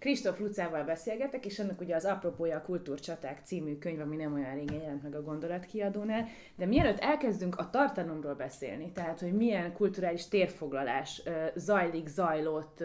[0.00, 4.54] Kristóf Lucával beszélgetek, és ennek ugye az Apropója a Kultúrcsaták című könyv, ami nem olyan
[4.54, 10.28] régen jelent meg a gondolatkiadónál, de mielőtt elkezdünk a tartalomról beszélni, tehát hogy milyen kulturális
[10.28, 11.22] térfoglalás
[11.54, 12.84] zajlik, zajlott,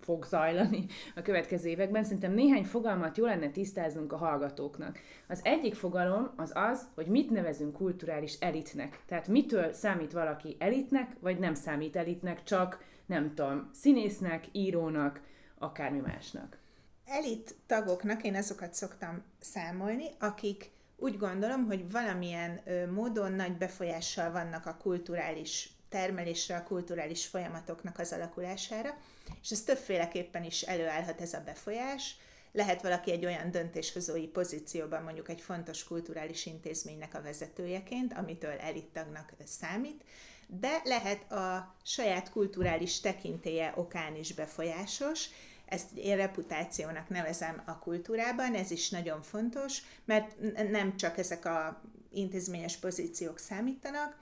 [0.00, 4.98] fog zajlani a következő években, szerintem néhány fogalmat jó lenne tisztáznunk a hallgatóknak.
[5.28, 9.00] Az egyik fogalom az az, hogy mit nevezünk kulturális elitnek.
[9.06, 15.20] Tehát mitől számít valaki elitnek, vagy nem számít elitnek, csak nem tudom, színésznek, írónak,
[15.60, 16.58] akármi másnak.
[17.04, 24.66] Elit tagoknak én azokat szoktam számolni, akik úgy gondolom, hogy valamilyen módon nagy befolyással vannak
[24.66, 28.96] a kulturális termelésre, a kulturális folyamatoknak az alakulására,
[29.42, 32.16] és ez többféleképpen is előállhat ez a befolyás.
[32.52, 39.32] Lehet valaki egy olyan döntéshozói pozícióban, mondjuk egy fontos kulturális intézménynek a vezetőjeként, amitől elittagnak
[39.44, 40.04] számít,
[40.46, 45.28] de lehet a saját kulturális tekintélye okán is befolyásos,
[45.70, 50.36] ezt én reputációnak nevezem a kultúrában, ez is nagyon fontos, mert
[50.70, 54.16] nem csak ezek a intézményes pozíciók számítanak,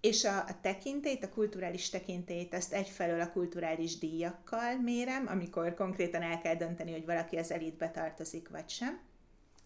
[0.00, 0.60] és a, a
[1.20, 7.04] a kulturális tekintélyt, azt egyfelől a kulturális díjakkal mérem, amikor konkrétan el kell dönteni, hogy
[7.04, 9.00] valaki az elitbe tartozik, vagy sem.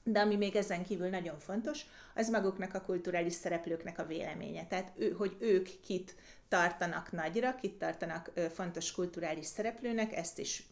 [0.02, 1.80] De ami még ezen kívül nagyon fontos,
[2.14, 4.66] az maguknak a kulturális szereplőknek a véleménye.
[4.66, 6.14] Tehát, ő, hogy ők kit
[6.48, 10.66] tartanak nagyra, kit tartanak fontos kulturális szereplőnek, ezt is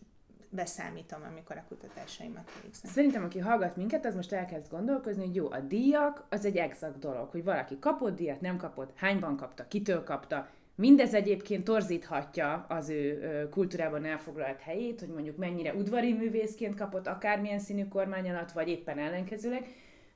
[0.50, 2.90] beszámítom, amikor a kutatásaimat végzem.
[2.90, 6.98] Szerintem, aki hallgat minket, az most elkezd gondolkozni, hogy jó, a díjak az egy exakt
[6.98, 10.48] dolog, hogy valaki kapott díjat, nem kapott, hányban kapta, kitől kapta,
[10.80, 17.58] Mindez egyébként torzíthatja az ő kultúrában elfoglalt helyét, hogy mondjuk mennyire udvari művészként kapott akármilyen
[17.58, 19.66] színű kormány alatt, vagy éppen ellenkezőleg.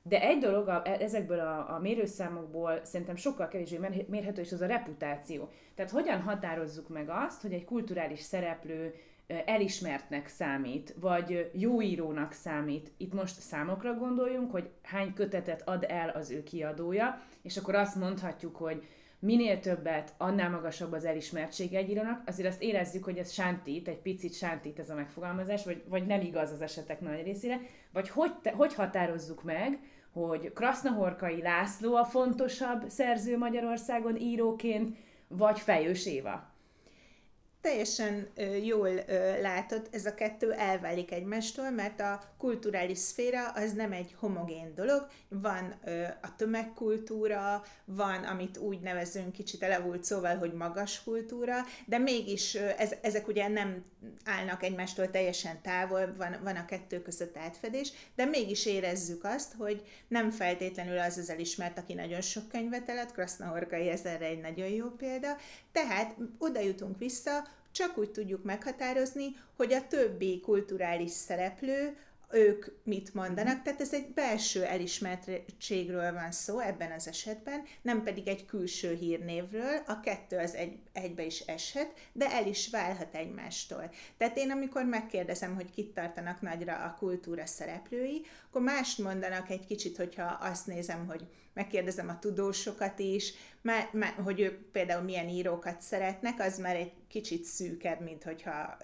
[0.03, 4.65] De egy dolog a, ezekből a, a mérőszámokból szerintem sokkal kevésbé mérhető, és az a
[4.65, 5.49] reputáció.
[5.75, 8.93] Tehát hogyan határozzuk meg azt, hogy egy kulturális szereplő
[9.27, 12.91] elismertnek számít, vagy jó írónak számít.
[12.97, 17.95] Itt most számokra gondoljunk, hogy hány kötetet ad el az ő kiadója, és akkor azt
[17.95, 18.83] mondhatjuk, hogy
[19.19, 24.01] minél többet, annál magasabb az elismertség egy írónak, azért azt érezzük, hogy ez sántít, egy
[24.01, 27.59] picit sántít ez a megfogalmazás, vagy, vagy nem igaz az esetek nagy részére,
[27.91, 29.79] vagy hogy, te, hogy határozzuk meg,
[30.11, 34.97] hogy Krasznahorkai László a fontosabb szerző Magyarországon íróként,
[35.27, 36.52] vagy Fejős Éva
[37.63, 38.27] teljesen
[38.63, 38.89] jól
[39.41, 45.07] látod, ez a kettő elválik egymástól, mert a kulturális szféra az nem egy homogén dolog,
[45.29, 45.75] van
[46.21, 52.91] a tömegkultúra, van, amit úgy nevezünk kicsit elavult szóval, hogy magas kultúra, de mégis ez,
[53.01, 53.83] ezek ugye nem
[54.25, 59.83] állnak egymástól teljesen távol, van, van a kettő között átfedés, de mégis érezzük azt, hogy
[60.07, 64.67] nem feltétlenül az az elismert, aki nagyon sok könyvet elad, Krasznahorkai ez erre egy nagyon
[64.67, 65.37] jó példa,
[65.71, 71.97] tehát oda jutunk vissza, csak úgy tudjuk meghatározni, hogy a többi kulturális szereplő,
[72.33, 78.27] ők mit mondanak, tehát ez egy belső elismertségről van szó ebben az esetben, nem pedig
[78.27, 83.89] egy külső hírnévről, a kettő az egy, egybe is eshet, de el is válhat egymástól.
[84.17, 89.65] Tehát én amikor megkérdezem, hogy kit tartanak nagyra a kultúra szereplői, akkor mást mondanak egy
[89.65, 95.29] kicsit, hogyha azt nézem, hogy megkérdezem a tudósokat is, mert, mert, hogy ők például milyen
[95.29, 98.77] írókat szeretnek, az már egy kicsit szűkebb, mint hogyha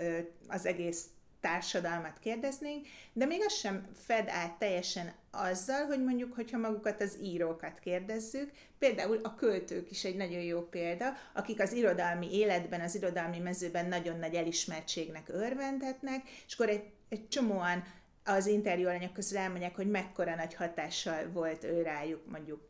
[0.47, 1.05] az egész
[1.41, 7.17] társadalmat kérdeznénk, de még az sem fed át teljesen azzal, hogy mondjuk, hogyha magukat az
[7.21, 12.95] írókat kérdezzük, például a költők is egy nagyon jó példa, akik az irodalmi életben, az
[12.95, 17.83] irodalmi mezőben nagyon nagy elismertségnek örvendhetnek, és akkor egy, egy csomóan
[18.23, 22.67] az interjú alanyok közül elmondják, hogy mekkora nagy hatással volt ő rájuk mondjuk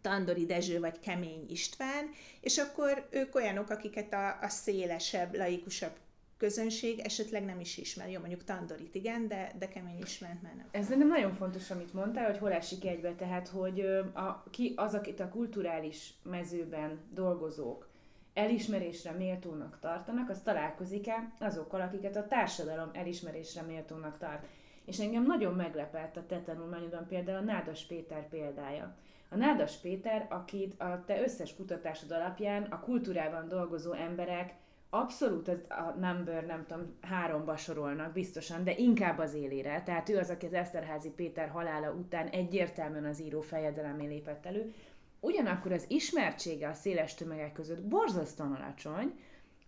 [0.00, 2.10] Tandori Dezső vagy Kemény István,
[2.40, 5.96] és akkor ők olyanok, akiket a, a szélesebb, laikusabb
[6.42, 8.10] közönség esetleg nem is ismer.
[8.10, 10.66] Jó, mondjuk Tandorit igen, de, de kemény ismert már nem.
[10.70, 13.80] Ez nem nagyon fontos, amit mondtál, hogy hol esik egybe, tehát hogy
[14.12, 17.88] a, ki az, akit a kulturális mezőben dolgozók
[18.34, 24.46] elismerésre méltónak tartanak, az találkozik-e azokkal, akiket a társadalom elismerésre méltónak tart.
[24.84, 28.96] És engem nagyon meglepett a te tanulmányodban például a Nádas Péter példája.
[29.28, 34.54] A Nádas Péter, akit a te összes kutatásod alapján a kultúrában dolgozó emberek
[34.94, 39.82] abszolút az, a number, nem tudom, háromba sorolnak biztosan, de inkább az élére.
[39.82, 44.74] Tehát ő az, aki az Eszterházi Péter halála után egyértelműen az író fejedelemé lépett elő.
[45.20, 49.18] Ugyanakkor az ismertsége a széles tömegek között borzasztóan alacsony,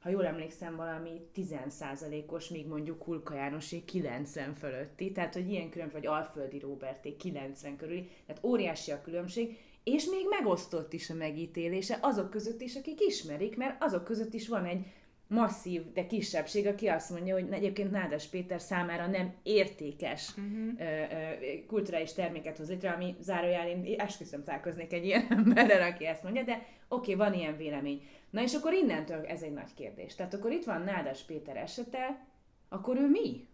[0.00, 6.00] ha jól emlékszem, valami 10%-os, míg mondjuk Kulka Jánosé 90 fölötti, tehát hogy ilyen különbség,
[6.00, 11.98] vagy Alföldi Roberté 90 körüli, tehát óriási a különbség, és még megosztott is a megítélése
[12.00, 14.86] azok között is, akik ismerik, mert azok között is van egy
[15.34, 20.78] masszív, de kisebbség, aki azt mondja, hogy egyébként Nádas Péter számára nem értékes uh-huh.
[20.78, 26.06] ö, ö, kulturális terméket hoz létre, ami zárójel én esküszöm találkoznék egy ilyen emberrel, aki
[26.06, 26.52] ezt mondja, de
[26.88, 28.02] oké, okay, van ilyen vélemény.
[28.30, 30.14] Na és akkor innentől ez egy nagy kérdés.
[30.14, 32.26] Tehát akkor itt van Nádas Péter esete,
[32.68, 33.46] akkor ő mi?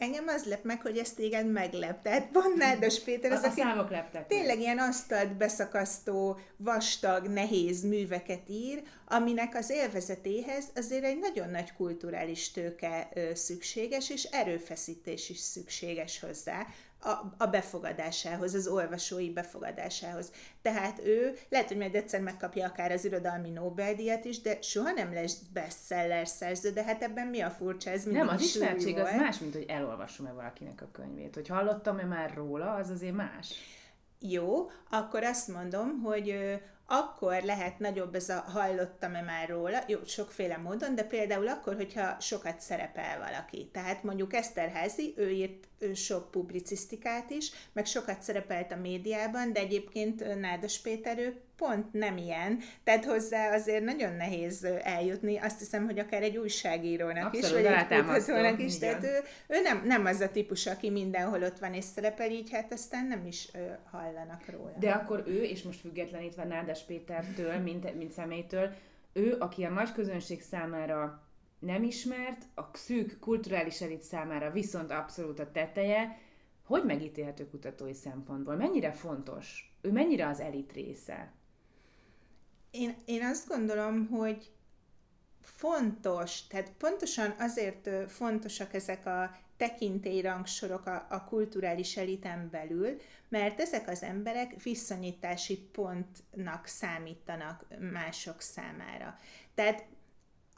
[0.00, 2.02] Engem az lep meg, hogy ezt téged meglep.
[2.02, 4.58] Tehát van Nádas Péter, az, a, a számok leptek tényleg meg.
[4.58, 12.50] ilyen asztalt beszakasztó, vastag, nehéz műveket ír, aminek az élvezetéhez azért egy nagyon nagy kulturális
[12.50, 16.66] tőke szükséges, és erőfeszítés is szükséges hozzá
[17.02, 20.32] a, a befogadásához, az olvasói befogadásához.
[20.62, 25.12] Tehát ő lehet, hogy majd egyszer megkapja akár az irodalmi Nobel-díjat is, de soha nem
[25.12, 27.90] lesz bestseller szerző, de hát ebben mi a furcsa?
[27.90, 31.34] Ez nem, az ismertség az más, mint hogy elolvasom-e valakinek a könyvét.
[31.34, 33.54] Hogy hallottam-e már róla, az azért más.
[34.20, 40.56] Jó, akkor azt mondom, hogy akkor lehet nagyobb ez a hallottam-e már róla, jó, sokféle
[40.56, 43.68] módon, de például akkor, hogyha sokat szerepel valaki.
[43.72, 50.40] Tehát mondjuk Eszterházi, ő írt sok publicisztikát is, meg sokat szerepelt a médiában, de egyébként
[50.40, 55.98] Nádas Péter, ő pont nem ilyen, tehát hozzá azért nagyon nehéz eljutni, azt hiszem, hogy
[55.98, 59.18] akár egy újságírónak Abszolút, is, vagy egy kutatónak is, tehát ő,
[59.48, 63.06] ő nem, nem az a típus, aki mindenhol ott van és szerepel, így hát aztán
[63.06, 63.58] nem is ö,
[63.90, 64.72] hallanak róla.
[64.78, 68.70] De akkor ő, és most függetlenítve Nádas Pétertől, mint, mint személytől,
[69.12, 71.22] ő, aki a nagy közönség számára
[71.58, 76.18] nem ismert, a szűk kulturális elit számára viszont abszolút a teteje,
[76.64, 78.56] hogy megítélhető kutatói szempontból?
[78.56, 79.74] Mennyire fontos?
[79.80, 81.32] Ő mennyire az elit része?
[82.70, 84.50] Én, én azt gondolom, hogy
[85.42, 93.88] fontos, tehát pontosan azért fontosak ezek a tekintélyrangsorok a, a kulturális eliten belül, mert ezek
[93.88, 99.18] az emberek viszonyítási pontnak számítanak mások számára.
[99.54, 99.84] Tehát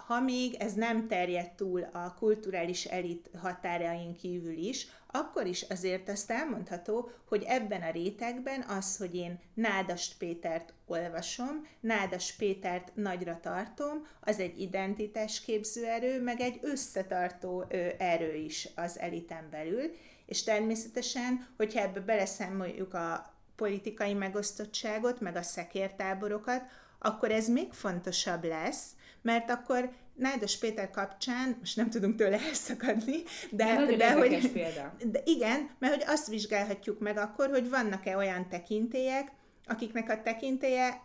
[0.06, 6.08] ha még ez nem terjed túl a kulturális elit határain kívül is, akkor is azért
[6.08, 13.40] azt elmondható, hogy ebben a rétegben az, hogy én Nádast Pétert olvasom, Nádas Pétert nagyra
[13.40, 17.64] tartom, az egy identitásképző erő, meg egy összetartó
[17.98, 19.94] erő is az eliten belül,
[20.26, 26.62] és természetesen, hogyha ebbe beleszámoljuk a politikai megosztottságot, meg a szekértáborokat,
[26.98, 28.86] akkor ez még fontosabb lesz,
[29.22, 34.94] mert akkor Nádas Péter kapcsán, most nem tudunk tőle elszakadni, de, de, de hogy, példa.
[35.04, 39.32] De igen, mert hogy azt vizsgálhatjuk meg akkor, hogy vannak-e olyan tekintélyek,
[39.66, 41.00] akiknek a tekintélye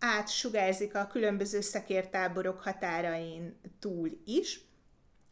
[0.00, 4.60] átsugárzik a különböző szekértáborok határain túl is,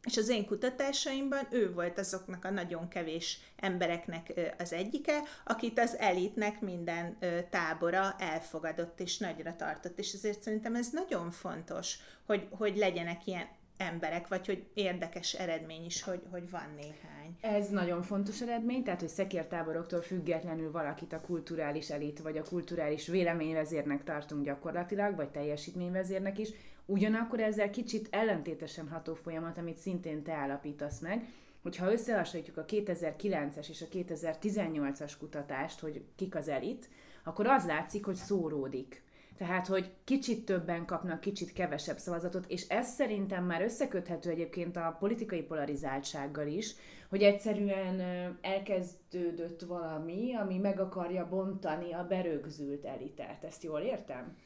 [0.08, 5.96] és az én kutatásaimban ő volt azoknak a nagyon kevés embereknek az egyike, akit az
[5.98, 7.18] elitnek minden
[7.50, 9.98] tábora elfogadott és nagyra tartott.
[9.98, 11.96] És ezért szerintem ez nagyon fontos,
[12.26, 13.46] hogy, hogy legyenek ilyen
[13.76, 17.36] emberek, vagy hogy érdekes eredmény is, hogy, hogy van néhány.
[17.40, 23.06] Ez nagyon fontos eredmény, tehát hogy szekértáboroktól függetlenül valakit a kulturális elit, vagy a kulturális
[23.06, 26.48] véleményvezérnek tartunk gyakorlatilag, vagy teljesítményvezérnek is,
[26.90, 31.28] Ugyanakkor ezzel kicsit ellentétesen ható folyamat, amit szintén te állapítasz meg,
[31.62, 36.88] hogyha összehasonlítjuk a 2009-es és a 2018-as kutatást, hogy kik az elit,
[37.24, 39.02] akkor az látszik, hogy szóródik.
[39.36, 44.96] Tehát, hogy kicsit többen kapnak, kicsit kevesebb szavazatot, és ez szerintem már összeköthető egyébként a
[44.98, 46.74] politikai polarizáltsággal is,
[47.08, 48.00] hogy egyszerűen
[48.40, 53.44] elkezdődött valami, ami meg akarja bontani a berögzült elitet.
[53.44, 54.36] Ezt jól értem?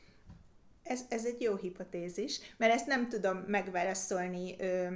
[0.82, 4.86] Ez, ez egy jó hipotézis, mert ezt nem tudom megválaszolni ö,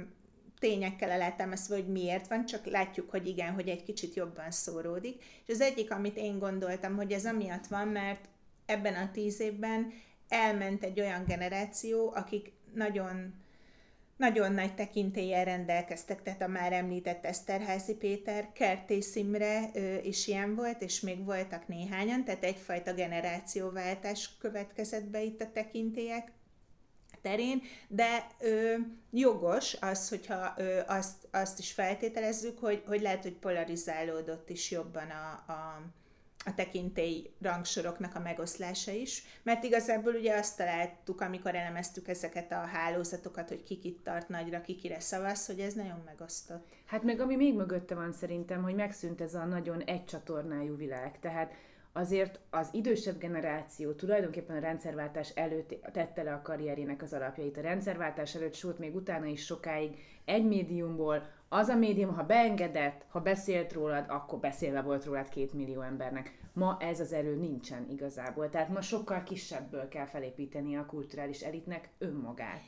[0.59, 5.23] tényekkel alátámasztva, hogy miért van, csak látjuk, hogy igen, hogy egy kicsit jobban szóródik.
[5.45, 8.29] És az egyik, amit én gondoltam, hogy ez amiatt van, mert
[8.65, 9.93] ebben a tíz évben
[10.29, 13.33] elment egy olyan generáció, akik nagyon
[14.17, 19.71] nagyon nagy tekintéllyel rendelkeztek, tehát a már említett Eszterházi Péter, Kertész Imre
[20.03, 26.31] is ilyen volt, és még voltak néhányan, tehát egyfajta generációváltás következett be itt a tekintélyek
[27.21, 28.73] terén, de ö,
[29.11, 35.09] jogos az, hogyha ö, azt, azt is feltételezzük, hogy, hogy lehet, hogy polarizálódott is jobban
[35.09, 35.81] a, a,
[36.47, 42.55] a tekintély rangsoroknak a megoszlása is, mert igazából ugye azt találtuk, amikor elemeztük ezeket a
[42.55, 46.65] hálózatokat, hogy ki kit tart nagyra, ki kire szavaz, hogy ez nagyon megosztott.
[46.85, 51.53] Hát meg ami még mögötte van szerintem, hogy megszűnt ez a nagyon egycsatornájú világ, tehát
[51.97, 57.57] azért az idősebb generáció tulajdonképpen a rendszerváltás előtt tette le a karrierének az alapjait.
[57.57, 63.05] A rendszerváltás előtt, sőt még utána is sokáig egy médiumból az a médium, ha beengedett,
[63.09, 66.37] ha beszélt rólad, akkor beszélve volt rólad két millió embernek.
[66.53, 68.49] Ma ez az erő nincsen igazából.
[68.49, 72.63] Tehát ma sokkal kisebből kell felépíteni a kulturális elitnek önmagát.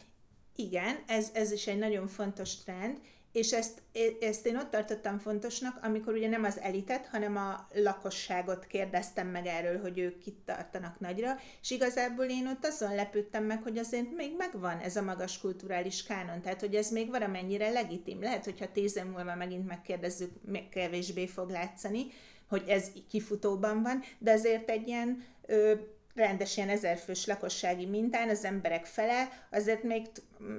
[0.55, 2.99] Igen, ez, ez is egy nagyon fontos trend,
[3.31, 3.81] és ezt,
[4.21, 9.45] ezt én ott tartottam fontosnak, amikor ugye nem az elitet, hanem a lakosságot kérdeztem meg
[9.45, 14.15] erről, hogy ők kit tartanak nagyra, és igazából én ott azon lepődtem meg, hogy azért
[14.15, 18.21] még megvan ez a magas kulturális kánon, tehát hogy ez még valamennyire legitim.
[18.21, 22.05] Lehet, hogyha tíz év múlva megint megkérdezzük, még kevésbé fog látszani,
[22.47, 25.73] hogy ez kifutóban van, de azért egy ilyen ö,
[26.19, 30.05] rendes ilyen ezerfős lakossági mintán az emberek fele azért még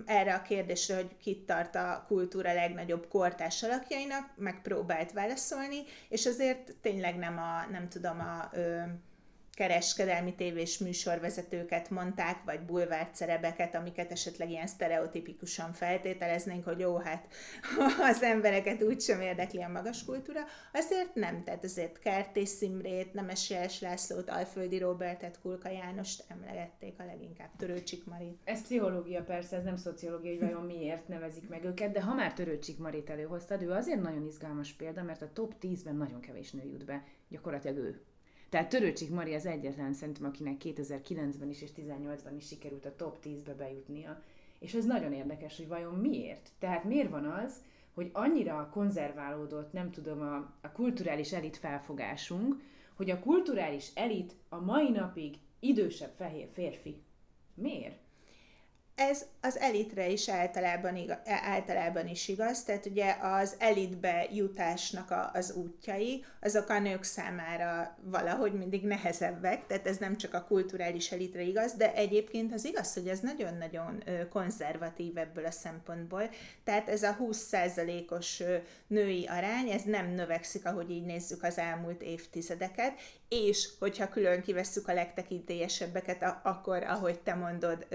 [0.07, 6.75] erre a kérdésre, hogy kit tart a kultúra legnagyobb kortás alakjainak, megpróbált válaszolni, és azért
[6.81, 8.81] tényleg nem a, nem tudom, a ö,
[9.55, 17.27] kereskedelmi tévés műsorvezetőket mondták, vagy bulvárcerebeket, amiket esetleg ilyen sztereotipikusan feltételeznénk, hogy jó, hát
[18.11, 20.41] az embereket úgysem érdekli a magas kultúra,
[20.73, 27.05] azért nem, tehát azért Kertész Szimrét, Nemes Jeles Lászlót, Alföldi Robertet, Kulka Jánost emlegették a
[27.05, 28.39] leginkább, Törőcsik Marit.
[28.45, 32.33] Ez pszichológia persze, ez nem szociológia, hogy vajon miért nevezik meg őket, de ha már
[32.33, 36.65] Törőcsik Marit előhoztad, ő azért nagyon izgalmas példa, mert a top 10-ben nagyon kevés nő
[36.65, 38.01] jut be, gyakorlatilag ő
[38.51, 43.19] tehát Törőcsik Mari az egyetlen szerintem, akinek 2009-ben is és 2018-ban is sikerült a top
[43.25, 44.23] 10-be bejutnia.
[44.59, 46.51] És ez nagyon érdekes, hogy vajon miért?
[46.59, 47.63] Tehát miért van az,
[47.95, 52.55] hogy annyira konzerválódott, nem tudom, a, a kulturális elit felfogásunk,
[52.95, 57.03] hogy a kulturális elit a mai napig idősebb fehér férfi.
[57.55, 57.99] Miért?
[59.01, 65.31] Ez az elitre is általában, igaz, általában is igaz, tehát ugye az elitbe jutásnak a,
[65.33, 71.13] az útjai, azok a nők számára valahogy mindig nehezebbek, tehát ez nem csak a kulturális
[71.13, 76.31] elitre igaz, de egyébként az igaz, hogy ez nagyon-nagyon konzervatív ebből a szempontból,
[76.65, 78.43] tehát ez a 20%-os
[78.87, 82.93] női arány, ez nem növekszik, ahogy így nézzük az elmúlt évtizedeket,
[83.29, 87.87] és hogyha külön kivesszük a legtekintélyesebbeket, akkor, ahogy te mondod,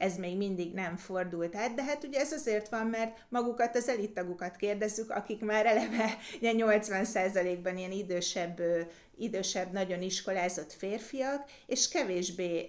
[0.00, 3.88] ez még mindig nem fordult át, de hát ugye ez azért van, mert magukat, az
[3.88, 8.60] elittagukat kérdezzük, akik már eleve 80%-ban ilyen idősebb,
[9.16, 12.68] idősebb, nagyon iskolázott férfiak, és kevésbé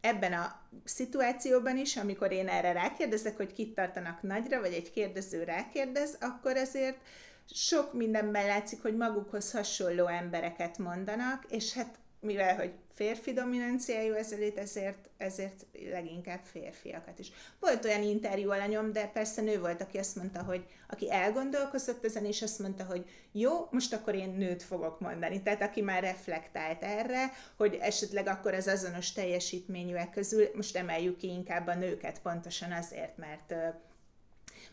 [0.00, 5.44] ebben a szituációban is, amikor én erre rákérdezek, hogy kit tartanak nagyra, vagy egy kérdező
[5.44, 6.98] rákérdez, akkor ezért
[7.46, 14.56] sok mindenben látszik, hogy magukhoz hasonló embereket mondanak, és hát mivel, hogy férfi dominanciájú ezelőtt,
[14.56, 17.32] ezért, ezért leginkább férfiakat is.
[17.60, 22.24] Volt olyan interjú alanyom, de persze nő volt, aki azt mondta, hogy aki elgondolkozott ezen,
[22.24, 25.42] és azt mondta, hogy jó, most akkor én nőt fogok mondani.
[25.42, 31.26] Tehát aki már reflektált erre, hogy esetleg akkor az azonos teljesítményűek közül most emeljük ki
[31.26, 33.54] inkább a nőket pontosan azért, mert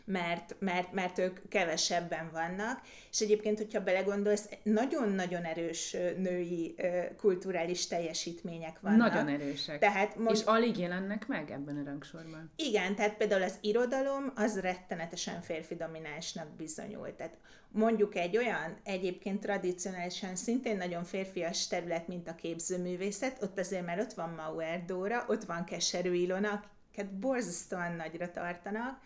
[0.04, 2.80] mert, mert, mert ők kevesebben vannak,
[3.10, 6.74] és egyébként, hogyha belegondolsz, nagyon-nagyon erős női
[7.16, 9.12] kulturális teljesítmények vannak.
[9.12, 9.78] Nagyon erősek.
[9.78, 10.40] Tehát most...
[10.40, 12.50] És alig jelennek meg ebben a rangsorban.
[12.56, 17.14] Igen, tehát például az irodalom az rettenetesen férfi dominánsnak bizonyult.
[17.14, 17.36] Tehát
[17.70, 23.98] mondjuk egy olyan egyébként tradicionálisan szintén nagyon férfias terület, mint a képzőművészet, ott azért már
[23.98, 29.00] ott van Mauer Dóra, ott van Keserű Ilona, akiket borzasztóan nagyra tartanak,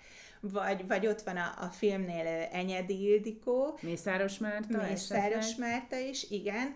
[0.50, 3.78] vagy, vagy ott van a, a filmnél Enyedi Ildikó.
[3.80, 4.82] Mészáros Márta.
[4.88, 6.74] Mészáros Márta is, igen.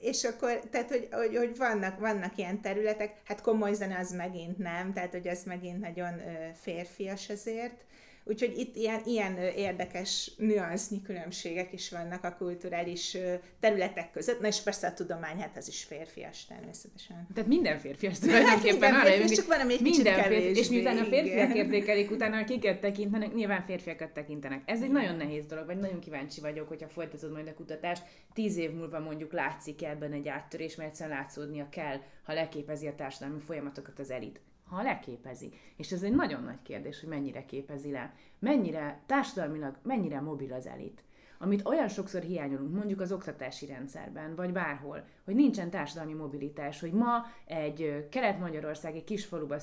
[0.00, 4.58] És akkor, tehát, hogy, hogy, hogy vannak, vannak ilyen területek, hát komoly zene az megint
[4.58, 6.20] nem, tehát, hogy az megint nagyon
[6.54, 7.84] férfias azért.
[8.24, 13.16] Úgyhogy itt ilyen, ilyen érdekes nüansznyi különbségek is vannak a kulturális
[13.60, 14.40] területek között.
[14.40, 17.28] Na és persze a tudomány, hát ez is férfias természetesen.
[17.34, 18.92] Tehát minden férfias tulajdonképpen.
[18.92, 22.44] Hát minden férfias, csak van, ami minden kicsit férfi, És miután a férfiak értékelik, utána
[22.44, 24.62] kiket tekintenek, nyilván férfiakat tekintenek.
[24.64, 25.02] Ez egy igen.
[25.02, 28.02] nagyon nehéz dolog, vagy nagyon kíváncsi vagyok, hogyha folytatod majd a kutatást.
[28.34, 32.94] Tíz év múlva mondjuk látszik ebben egy áttörés, mert egyszerűen látszódnia kell, ha leképezi a
[32.94, 34.40] társadalmi folyamatokat az elit
[34.72, 35.52] ha leképezi.
[35.76, 38.14] És ez egy nagyon nagy kérdés, hogy mennyire képezi le.
[38.38, 41.04] Mennyire társadalmilag, mennyire mobil az elit.
[41.42, 46.92] Amit olyan sokszor hiányolunk, mondjuk az oktatási rendszerben, vagy bárhol, hogy nincsen társadalmi mobilitás, hogy
[46.92, 49.56] ma egy kelet-magyarországi kisfaluba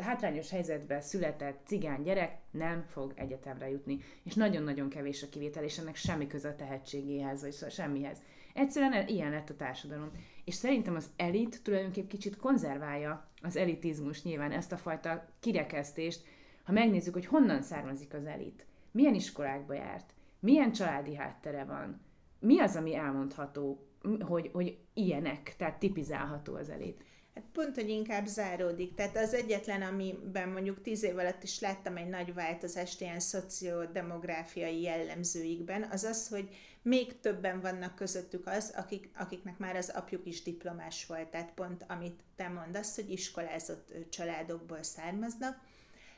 [0.00, 3.98] hátrányos helyzetben született cigány gyerek nem fog egyetemre jutni.
[4.22, 8.18] És nagyon-nagyon kevés a kivétel, és ennek semmi köze a tehetségéhez, vagy semmihez.
[8.54, 10.08] Egyszerűen ilyen lett a társadalom.
[10.44, 16.24] És szerintem az elit tulajdonképpen kicsit konzerválja az elitizmus nyilván, ezt a fajta kirekesztést,
[16.64, 20.13] ha megnézzük, hogy honnan származik az elit, milyen iskolákba járt,
[20.44, 22.00] milyen családi háttere van,
[22.38, 23.86] mi az, ami elmondható,
[24.20, 27.04] hogy, hogy ilyenek, tehát tipizálható az elit.
[27.34, 28.94] Hát pont, hogy inkább záródik.
[28.94, 34.80] Tehát az egyetlen, amiben mondjuk tíz év alatt is láttam egy nagy változást ilyen szociodemográfiai
[34.80, 36.48] jellemzőikben, az az, hogy
[36.82, 41.28] még többen vannak közöttük az, akik, akiknek már az apjuk is diplomás volt.
[41.28, 45.60] Tehát pont, amit te mondasz, hogy iskolázott családokból származnak.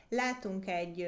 [0.09, 1.07] látunk egy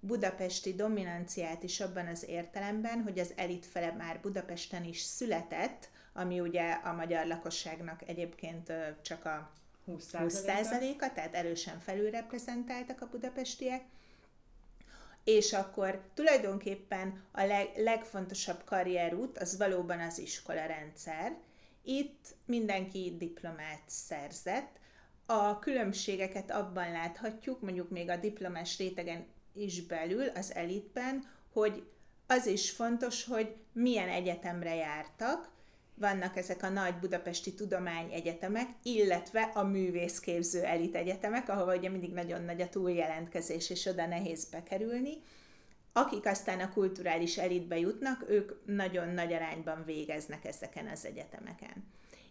[0.00, 6.40] budapesti dominanciát is abban az értelemben, hogy az elit fele már Budapesten is született, ami
[6.40, 9.50] ugye a magyar lakosságnak egyébként csak a
[9.88, 13.82] 20%-a, tehát erősen felülreprezentáltak a budapestiek,
[15.24, 21.36] és akkor tulajdonképpen a leg, legfontosabb karrierút az valóban az iskola rendszer.
[21.82, 24.78] Itt mindenki diplomát szerzett.
[25.26, 31.82] A különbségeket abban láthatjuk, mondjuk még a diplomás rétegen is belül, az elitben, hogy
[32.26, 35.50] az is fontos, hogy milyen egyetemre jártak,
[35.94, 42.42] vannak ezek a nagy budapesti tudományegyetemek, illetve a művészképző elit egyetemek, ahol ugye mindig nagyon
[42.42, 45.12] nagy a túljelentkezés, és oda nehéz bekerülni.
[45.92, 51.84] Akik aztán a kulturális elitbe jutnak, ők nagyon nagy arányban végeznek ezeken az egyetemeken.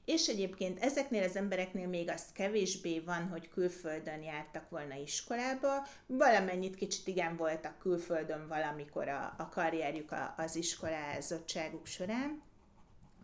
[0.10, 6.75] És egyébként ezeknél az embereknél még az kevésbé van, hogy külföldön jártak volna iskolába, valamennyit
[6.75, 12.42] kicsit igen voltak külföldön valamikor a, a karrierjük az iskolázottságuk során,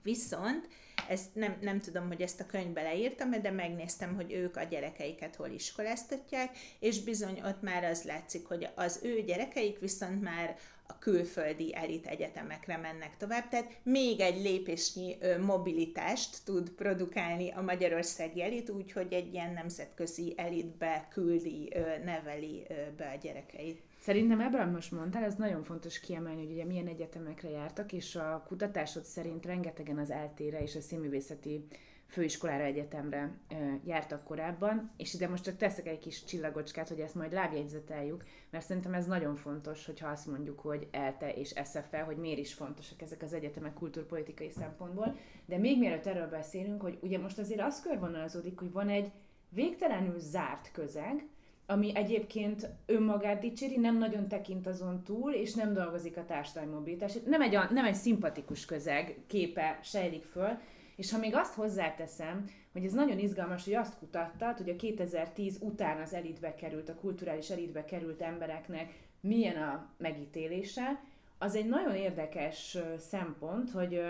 [0.04, 0.68] Viszont,
[1.10, 5.36] ezt nem, nem tudom, hogy ezt a könyvbe leírtam, de megnéztem, hogy ők a gyerekeiket
[5.36, 11.00] hol iskoláztatják, és bizony ott már az látszik, hogy az ő gyerekeik viszont már a
[11.00, 18.70] külföldi elit egyetemekre mennek tovább, tehát még egy lépésnyi mobilitást tud produkálni a magyarországi elit,
[18.70, 21.74] úgyhogy egy ilyen nemzetközi elitbe küldi,
[22.04, 22.66] neveli
[22.98, 23.82] be a gyerekeit.
[24.00, 28.16] Szerintem ebből, amit most mondtál, ez nagyon fontos kiemelni, hogy ugye milyen egyetemekre jártak, és
[28.16, 31.68] a kutatásod szerint rengetegen az eltére és a színművészeti
[32.08, 33.38] főiskolára, egyetemre
[33.86, 38.66] jártak korábban, és ide most csak teszek egy kis csillagocskát, hogy ezt majd lábjegyzeteljük, mert
[38.66, 43.02] szerintem ez nagyon fontos, hogyha azt mondjuk, hogy ELTE és SFE, hogy miért is fontosak
[43.02, 45.16] ezek az egyetemek kulturpolitikai szempontból.
[45.46, 49.12] De még mielőtt erről beszélünk, hogy ugye most azért az körvonalazódik, hogy van egy
[49.50, 51.28] végtelenül zárt közeg,
[51.68, 57.14] ami egyébként önmagát dicséri, nem nagyon tekint azon túl, és nem dolgozik a társadalmi mobilitás.
[57.26, 60.58] Nem egy, nem egy szimpatikus közeg képe sejlik föl,
[60.96, 65.58] és ha még azt hozzáteszem, hogy ez nagyon izgalmas, hogy azt kutattad, hogy a 2010
[65.62, 71.02] után az elitbe került, a kulturális elitbe került embereknek milyen a megítélése,
[71.38, 74.02] az egy nagyon érdekes szempont, hogy,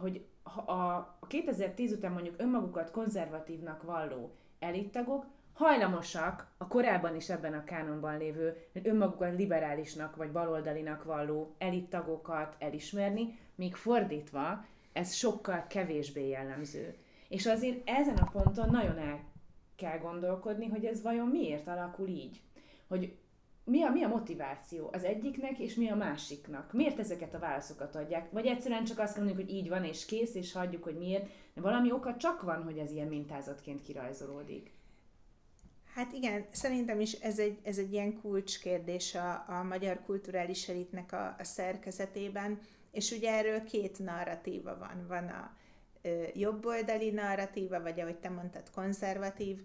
[0.00, 0.24] hogy
[0.66, 8.18] a 2010 után mondjuk önmagukat konzervatívnak valló elittagok hajlamosak a korábban is ebben a kánonban
[8.18, 14.64] lévő önmagukat liberálisnak vagy baloldalinak valló elittagokat elismerni, míg fordítva
[14.94, 16.94] ez sokkal kevésbé jellemző.
[17.28, 19.20] És azért ezen a ponton nagyon el
[19.76, 22.40] kell gondolkodni, hogy ez vajon miért alakul így.
[22.86, 23.16] Hogy
[23.64, 26.72] mi a, mi a motiváció az egyiknek, és mi a másiknak?
[26.72, 28.30] Miért ezeket a válaszokat adják?
[28.30, 31.28] Vagy egyszerűen csak azt mondjuk, hogy így van, és kész, és hagyjuk, hogy miért.
[31.54, 34.70] De valami oka csak van, hogy ez ilyen mintázatként kirajzolódik.
[35.94, 41.12] Hát igen, szerintem is ez egy, ez egy ilyen kulcskérdés a, a magyar kulturális elitnek
[41.12, 42.60] a, a szerkezetében,
[42.94, 45.04] és ugye erről két narratíva van.
[45.08, 45.56] Van a
[46.34, 49.60] jobboldali narratíva, vagy ahogy te mondtad, konzervatív,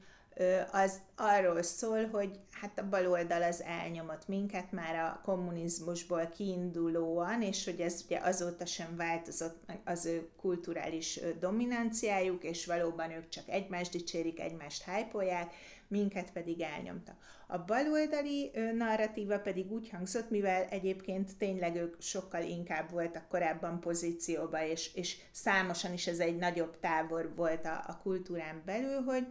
[0.71, 7.65] az arról szól, hogy hát a baloldal az elnyomott minket már a kommunizmusból kiindulóan, és
[7.65, 13.91] hogy ez ugye azóta sem változott az ő kulturális dominanciájuk, és valóban ők csak egymást
[13.91, 15.53] dicsérik, egymást hájpolják,
[15.89, 17.17] minket pedig elnyomta.
[17.47, 24.65] A baloldali narratíva pedig úgy hangzott, mivel egyébként tényleg ők sokkal inkább voltak korábban pozícióba,
[24.65, 29.27] és, és számosan is ez egy nagyobb tábor volt a, a kultúrán belül, hogy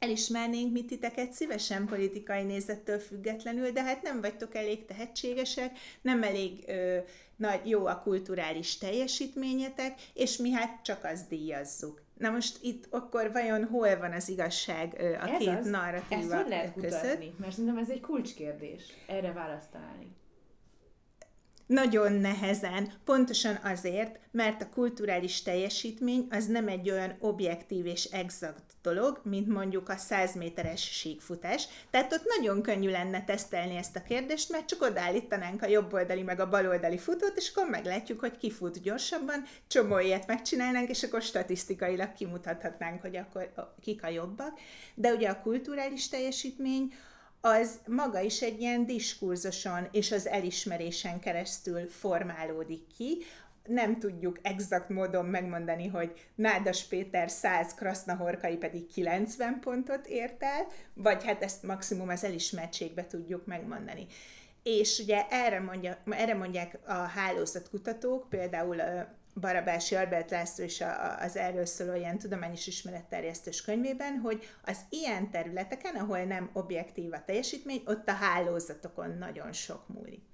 [0.00, 6.64] elismernénk mi titeket szívesen politikai nézettől függetlenül, de hát nem vagytok elég tehetségesek, nem elég
[6.66, 6.98] ö,
[7.36, 12.02] nagy, jó a kulturális teljesítményetek, és mi hát csak azt díjazzuk.
[12.18, 16.48] Na most itt akkor vajon hol van az igazság a ez két az, narratíva ezt
[16.48, 17.00] lehet között?
[17.00, 20.18] Kutatni, mert szerintem ez egy kulcskérdés, erre választani.
[21.66, 28.69] Nagyon nehezen, pontosan azért, mert a kulturális teljesítmény az nem egy olyan objektív és exakt
[28.82, 31.68] dolog, mint mondjuk a 100 méteres síkfutás.
[31.90, 36.40] Tehát ott nagyon könnyű lenne tesztelni ezt a kérdést, mert csak odállítanánk a jobboldali meg
[36.40, 41.22] a baloldali futót, és akkor meglátjuk, hogy ki fut gyorsabban, csomó ilyet megcsinálnánk, és akkor
[41.22, 44.58] statisztikailag kimutathatnánk, hogy akkor kik a jobbak.
[44.94, 46.92] De ugye a kulturális teljesítmény
[47.40, 53.24] az maga is egy ilyen diskurzuson és az elismerésen keresztül formálódik ki,
[53.70, 60.66] nem tudjuk exakt módon megmondani, hogy Nádas Péter 100, Krasznahorkai pedig 90 pontot ért el,
[60.94, 64.06] vagy hát ezt maximum az elismertségbe tudjuk megmondani.
[64.62, 68.76] És ugye erre, mondja, erre mondják a hálózatkutatók, például
[69.40, 70.82] Barabási Albert László is
[71.18, 77.24] az erről szóló ilyen tudományos ismeretterjesztős könyvében, hogy az ilyen területeken, ahol nem objektív a
[77.24, 80.29] teljesítmény, ott a hálózatokon nagyon sok múlik.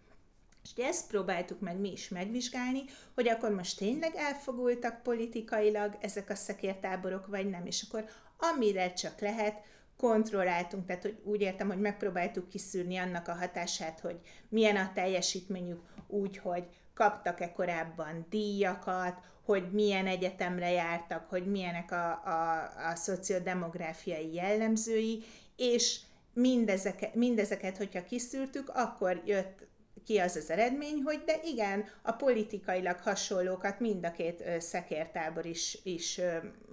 [0.75, 6.35] És ezt próbáltuk meg mi is megvizsgálni, hogy akkor most tényleg elfogultak politikailag ezek a
[6.35, 7.67] szekértáborok, vagy nem.
[7.67, 8.05] És akkor
[8.37, 9.63] amire csak lehet,
[9.97, 15.81] kontrolláltunk, tehát hogy úgy értem, hogy megpróbáltuk kiszűrni annak a hatását, hogy milyen a teljesítményük
[16.07, 24.35] úgy, hogy kaptak-e korábban díjakat, hogy milyen egyetemre jártak, hogy milyenek a, a, a szociodemográfiai
[24.35, 25.25] jellemzői,
[25.57, 26.01] és
[26.33, 29.66] mindezeket, mindezeket, hogyha kiszűrtük, akkor jött
[30.07, 35.79] ki az az eredmény, hogy de igen, a politikailag hasonlókat mind a két szekértábor is,
[35.83, 36.21] is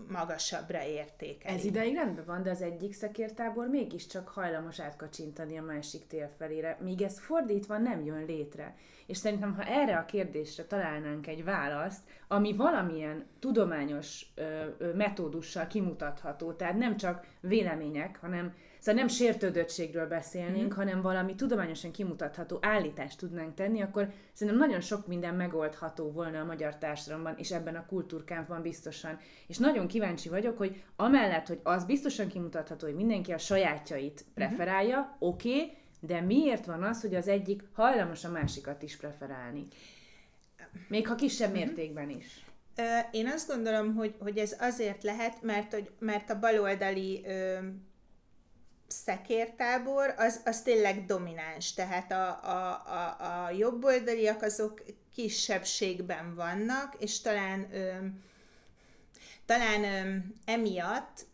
[0.07, 1.55] magasabbra értékeli.
[1.55, 6.77] Ez ideig rendben van, de az egyik szekértábor mégiscsak hajlamos átkacsintani a másik tél felére,
[6.81, 8.75] míg ez fordítva nem jön létre.
[9.05, 15.67] És szerintem, ha erre a kérdésre találnánk egy választ, ami valamilyen tudományos ö, ö, metódussal
[15.67, 20.75] kimutatható, tehát nem csak vélemények, hanem Szóval nem sértődöttségről beszélnénk, mm-hmm.
[20.75, 26.45] hanem valami tudományosan kimutatható állítást tudnánk tenni, akkor szerintem nagyon sok minden megoldható volna a
[26.45, 29.19] magyar társadalomban, és ebben a kultúrkámpban biztosan.
[29.47, 34.33] És nagyon kíváncsi vagyok, hogy amellett, hogy az biztosan kimutatható, hogy mindenki a sajátjait mhm.
[34.33, 35.15] preferálja, mm-hmm.
[35.19, 39.67] oké, okay, de miért van az, hogy az egyik hajlamos a másikat is preferálni?
[40.87, 41.57] Még ha kisebb mm-hmm.
[41.59, 42.45] mértékben is.
[43.11, 47.57] Én azt gondolom, hogy, hogy ez azért lehet, mert, hogy, mert a baloldali ö,
[48.93, 54.83] szekértábor, az, az tényleg domináns, tehát a, a, a, a jobboldaliak azok
[55.15, 57.91] kisebbségben vannak, és talán, ö,
[59.45, 61.25] talán ö, emiatt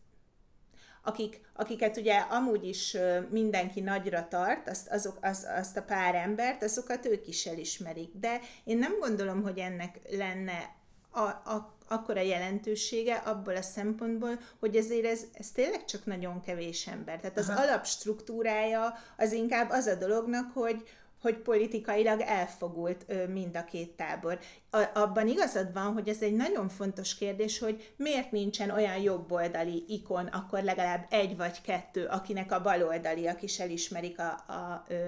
[1.02, 2.98] akik, akiket ugye amúgy is
[3.30, 8.12] mindenki nagyra tart, azt, azok, az, azt a pár embert, azokat ők is elismerik.
[8.13, 10.78] De én nem gondolom, hogy ennek lenne
[11.12, 16.88] a, a akkora jelentősége abból a szempontból, hogy ezért ez, ez tényleg csak nagyon kevés
[16.88, 17.19] ember.
[17.19, 17.62] Tehát az Aha.
[17.62, 20.88] alapstruktúrája az inkább az a dolognak, hogy,
[21.22, 24.39] hogy politikailag elfogult mind a két tábor.
[24.69, 29.84] A, abban igazad van, hogy ez egy nagyon fontos kérdés, hogy miért nincsen olyan jobboldali
[29.88, 35.08] ikon, akkor legalább egy vagy kettő, akinek a baloldaliak is elismerik a, a ö,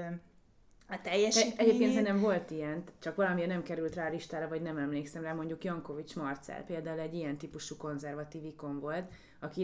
[0.91, 1.59] a teljesítményét.
[1.59, 5.63] Egyébként szerintem volt ilyen, csak valamilyen nem került rá listára, vagy nem emlékszem rá, mondjuk
[5.63, 9.11] Jankovics Marcel például egy ilyen típusú konzervatív ikon volt,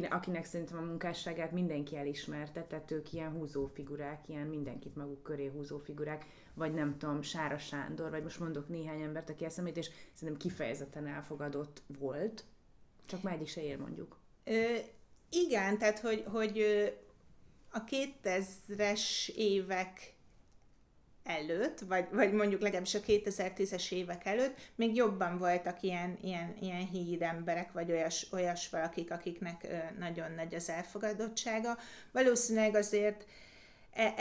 [0.10, 5.48] akinek szerintem a munkásságát mindenki elismerte, tehát ők ilyen húzó figurák, ilyen mindenkit maguk köré
[5.48, 9.90] húzó figurák, vagy nem tudom, Sára Sándor, vagy most mondok néhány embert, aki eszemét, és
[10.14, 12.44] szerintem kifejezetten elfogadott volt,
[13.06, 14.18] csak már egyik se ér mondjuk.
[14.44, 14.76] Ö,
[15.30, 16.66] igen, tehát hogy, hogy
[17.72, 20.16] a 2000-es évek
[21.28, 26.88] előtt, vagy, vagy mondjuk legalábbis a 2010-es évek előtt még jobban voltak ilyen, ilyen, ilyen
[26.88, 29.68] híd emberek, vagy olyas, olyas valakik, akiknek
[30.00, 31.78] nagyon nagy az elfogadottsága.
[32.12, 33.26] Valószínűleg azért
[33.94, 34.14] e,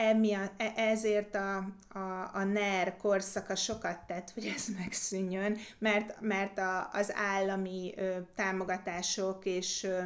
[0.56, 1.56] e, ezért a,
[1.88, 8.16] a, a NER korszaka sokat tett, hogy ez megszűnjön, mert, mert a, az állami ö,
[8.34, 10.02] támogatások és ö,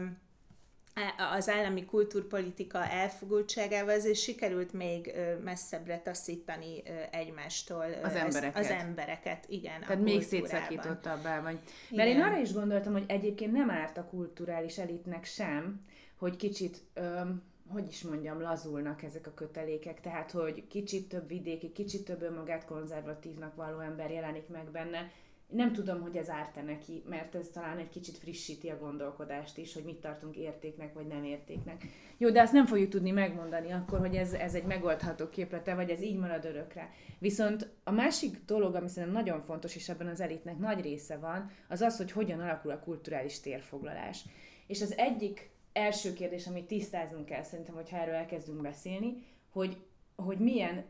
[1.36, 5.12] az állami kultúrpolitika elfogultságával azért sikerült még
[5.44, 8.56] messzebbre taszítani egymástól az embereket.
[8.56, 9.80] az embereket, igen.
[9.80, 11.58] Tehát még szétszakítottabbá vagy.
[11.90, 12.20] Mert igen.
[12.20, 15.80] én arra is gondoltam, hogy egyébként nem árt a kulturális elitnek sem,
[16.16, 21.72] hogy kicsit öm, hogy is mondjam, lazulnak ezek a kötelékek, tehát hogy kicsit több vidéki,
[21.72, 25.10] kicsit több önmagát konzervatívnak való ember jelenik meg benne,
[25.50, 29.74] nem tudom, hogy ez árt-e neki, mert ez talán egy kicsit frissíti a gondolkodást is,
[29.74, 31.84] hogy mit tartunk értéknek, vagy nem értéknek.
[32.18, 35.90] Jó, de azt nem fogjuk tudni megmondani akkor, hogy ez, ez egy megoldható képlete, vagy
[35.90, 36.90] ez így marad örökre.
[37.18, 41.50] Viszont a másik dolog, ami szerintem nagyon fontos, és ebben az elitnek nagy része van,
[41.68, 44.24] az az, hogy hogyan alakul a kulturális térfoglalás.
[44.66, 49.16] És az egyik első kérdés, amit tisztáznunk kell szerintem, hogyha erről elkezdünk beszélni,
[49.52, 49.76] hogy
[50.20, 50.84] hogy milyen,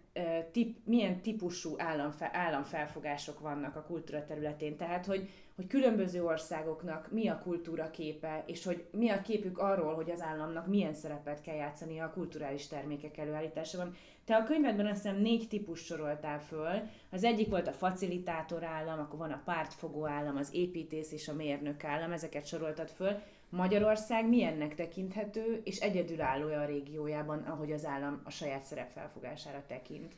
[0.52, 4.76] tip, milyen típusú államfe, államfelfogások vannak a kultúra területén.
[4.76, 9.94] Tehát, hogy, hogy különböző országoknak mi a kultúra képe, és hogy mi a képük arról,
[9.94, 13.94] hogy az államnak milyen szerepet kell játszani a kulturális termékek előállításában.
[14.24, 16.88] Te a könyvedben azt hiszem négy típus soroltál föl.
[17.10, 21.34] Az egyik volt a facilitátor állam, akkor van a pártfogó állam, az építész és a
[21.34, 23.20] mérnök állam, ezeket soroltad föl.
[23.50, 30.14] Magyarország milyennek tekinthető, és egyedülálló a régiójában, ahogy az állam a saját szerepfelfogására tekint?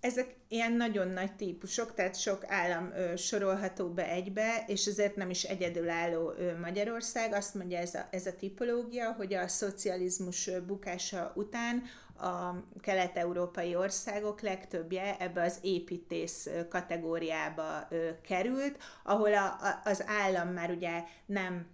[0.00, 5.30] Ezek ilyen nagyon nagy típusok, tehát sok állam ö, sorolható be egybe, és ezért nem
[5.30, 7.32] is egyedülálló ö, Magyarország.
[7.32, 11.82] Azt mondja ez a, ez a tipológia, hogy a szocializmus bukása után
[12.16, 17.88] a kelet-európai országok legtöbbje ebbe az építész kategóriába
[18.22, 21.66] került, ahol a, a, az állam már ugye nem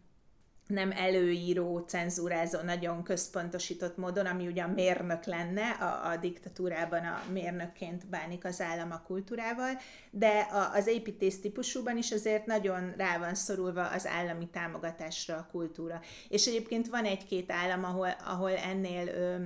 [0.71, 7.23] nem előíró, cenzúrázó, nagyon központosított módon, ami ugye a mérnök lenne, a, a diktatúrában a
[7.33, 9.79] mérnökként bánik az állam a kultúrával,
[10.11, 15.49] de a, az építész típusúban is azért nagyon rá van szorulva az állami támogatásra a
[15.51, 16.01] kultúra.
[16.29, 19.37] És egyébként van egy-két állam, ahol, ahol ennél ö,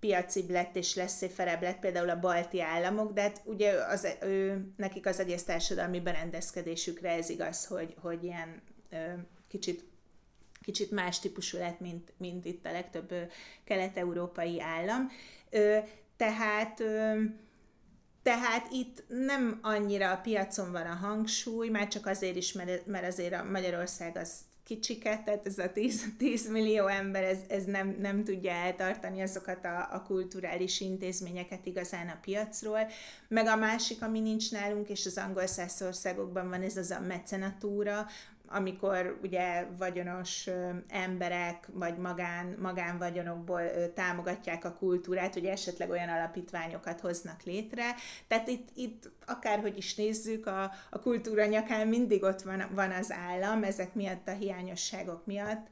[0.00, 5.06] piacibb lett és leszéferebb lett, például a balti államok, de hát ugye az, ő, nekik
[5.06, 8.96] az egész társadalmi berendezkedésükre ez igaz, hogy, hogy ilyen ö,
[9.48, 9.84] kicsit
[10.70, 13.14] kicsit más típusú lett, mint, mint itt a legtöbb
[13.64, 15.10] kelet-európai állam.
[16.16, 16.82] Tehát
[18.22, 23.34] tehát itt nem annyira a piacon van a hangsúly, már csak azért is, mert, azért
[23.34, 24.32] a Magyarország az
[24.64, 29.64] kicsiket, tehát ez a 10, 10 millió ember, ez, ez nem, nem tudja eltartani azokat
[29.64, 32.86] a, a kulturális intézményeket igazán a piacról.
[33.28, 35.44] Meg a másik, ami nincs nálunk, és az angol
[35.80, 38.06] országokban van, ez az a mecenatúra,
[38.52, 40.48] amikor ugye vagyonos
[40.88, 47.94] emberek, vagy magán, magánvagyonokból támogatják a kultúrát, hogy esetleg olyan alapítványokat hoznak létre.
[48.26, 53.12] Tehát itt, itt akárhogy is nézzük, a, a kultúra nyakán mindig ott van, van az
[53.12, 55.66] állam, ezek miatt a hiányosságok miatt,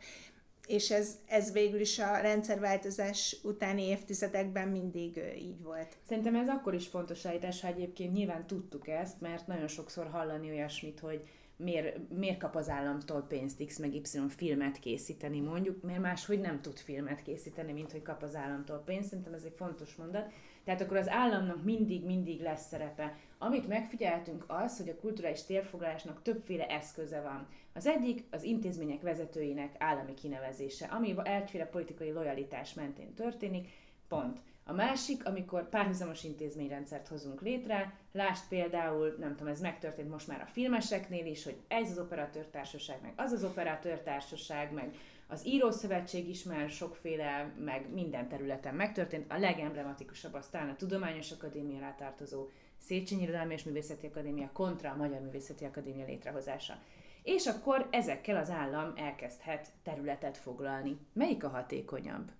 [0.66, 5.96] és ez, ez végül is a rendszerváltozás utáni évtizedekben mindig így volt.
[6.08, 10.50] Szerintem ez akkor is fontos állítás, ha egyébként nyilván tudtuk ezt, mert nagyon sokszor hallani
[10.50, 11.22] olyasmit, hogy
[11.58, 16.60] miért, miért kap az államtól pénzt X meg Y filmet készíteni mondjuk, mert máshogy nem
[16.60, 19.08] tud filmet készíteni, mint hogy kap az államtól pénzt.
[19.08, 20.32] Szerintem ez egy fontos mondat.
[20.64, 23.16] Tehát akkor az államnak mindig-mindig lesz szerepe.
[23.38, 27.46] Amit megfigyeltünk az, hogy a kulturális térfoglalásnak többféle eszköze van.
[27.74, 33.68] Az egyik az intézmények vezetőinek állami kinevezése, ami egyféle politikai lojalitás mentén történik,
[34.08, 34.40] pont.
[34.70, 40.40] A másik, amikor párhuzamos intézményrendszert hozunk létre, lásd például, nem tudom, ez megtörtént most már
[40.40, 44.94] a filmeseknél is, hogy ez az operatőrtársaság, meg az az operatőrtársaság, meg
[45.26, 49.33] az írószövetség is már sokféle, meg minden területen megtörtént.
[49.33, 52.46] A legemblematikusabb az talán a Tudományos Akadémia tartozó
[52.78, 56.83] Széchenyi Irodalmi és Művészeti Akadémia kontra a Magyar Művészeti Akadémia létrehozása.
[57.22, 60.98] És akkor ezekkel az állam elkezdhet területet foglalni.
[61.12, 62.31] Melyik a hatékonyabb?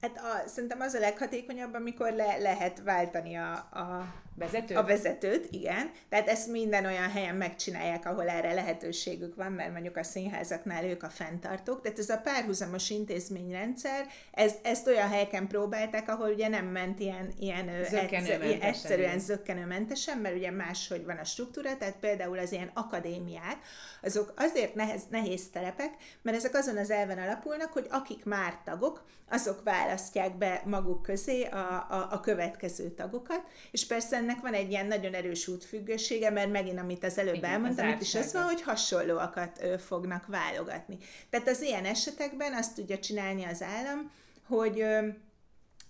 [0.00, 4.76] Hát a, szerintem az a leghatékonyabb, amikor le, lehet váltani a, a, vezetőt?
[4.76, 5.90] a vezetőt, igen.
[6.08, 11.02] Tehát ezt minden olyan helyen megcsinálják, ahol erre lehetőségük van, mert mondjuk a színházaknál ők
[11.02, 11.82] a fenntartók.
[11.82, 17.32] Tehát ez a párhuzamos intézményrendszer, ez, ezt olyan helyeken próbálták, ahol ugye nem ment ilyen,
[17.38, 22.70] ilyen, egyszer, ilyen egyszerűen zöggenőmentesen, mert ugye máshogy van a struktúra, tehát például az ilyen
[22.74, 23.58] akadémiák,
[24.02, 25.90] azok azért nehez, nehéz terepek,
[26.22, 31.42] mert ezek azon az elven alapulnak, hogy akik már tagok, azok választják be maguk közé
[31.44, 36.50] a, a, a következő tagokat, és persze ennek van egy ilyen nagyon erős útfüggősége, mert
[36.50, 40.98] megint, amit az előbb Igen, elmondtam, itt is az van, hogy hasonlóakat ö, fognak válogatni.
[41.30, 44.10] Tehát az ilyen esetekben azt tudja csinálni az állam,
[44.46, 45.06] hogy ö,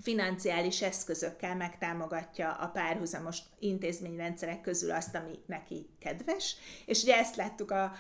[0.01, 6.57] financiális eszközökkel megtámogatja a párhuzamos intézményrendszerek közül azt, ami neki kedves.
[6.87, 7.93] És ugye ezt láttuk a,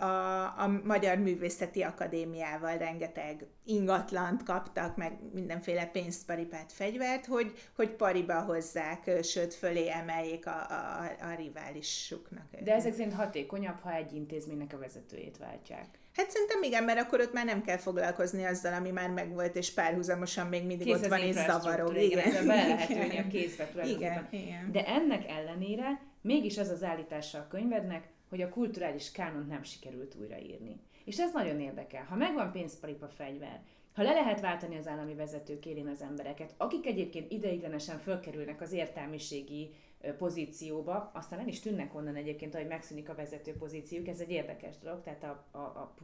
[0.00, 7.90] a, a Magyar Művészeti Akadémiával, rengeteg ingatlant kaptak, meg mindenféle pénzt, paripát, fegyvert, hogy, hogy
[7.90, 12.46] pariba hozzák, sőt fölé emeljék a, a, a riválisuknak.
[12.60, 16.00] De ezek szerint hatékonyabb, ha egy intézménynek a vezetőjét váltják.
[16.16, 19.72] Hát szerintem igen, mert akkor ott már nem kell foglalkozni azzal, ami már megvolt, és
[19.72, 21.92] párhuzamosan még mindig Kész ott van, és zavaró.
[21.92, 22.46] Igen, igen.
[22.46, 24.72] bele lehet ülni a kézbe igen, igen.
[24.72, 30.14] De ennek ellenére mégis az az állítása a könyvednek, hogy a kulturális kánont nem sikerült
[30.20, 30.80] újraírni.
[31.04, 32.04] És ez nagyon érdekel.
[32.04, 33.60] Ha megvan pénzparipa fegyver,
[33.94, 38.72] ha le lehet váltani az állami vezetők élén az embereket, akik egyébként ideiglenesen fölkerülnek az
[38.72, 39.70] értelmiségi
[40.18, 44.78] pozícióba, aztán el is tűnnek onnan egyébként, hogy megszűnik a vezető pozíciók, ez egy érdekes
[44.78, 45.94] dolog, tehát a, a, a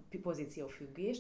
[0.69, 1.19] függés.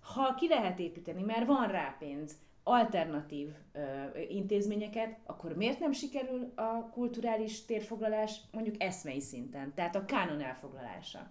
[0.00, 3.80] Ha ki lehet építeni, mert van rá pénz, alternatív ö,
[4.28, 11.30] intézményeket, akkor miért nem sikerül a kulturális térfoglalás mondjuk eszmei szinten, tehát a kánon elfoglalása?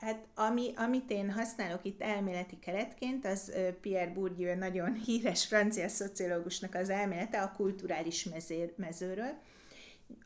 [0.00, 6.74] Hát ami, amit én használok itt elméleti keretként, az Pierre Bourdieu nagyon híres francia szociológusnak
[6.74, 9.38] az elmélete a kulturális mezőr, mezőről,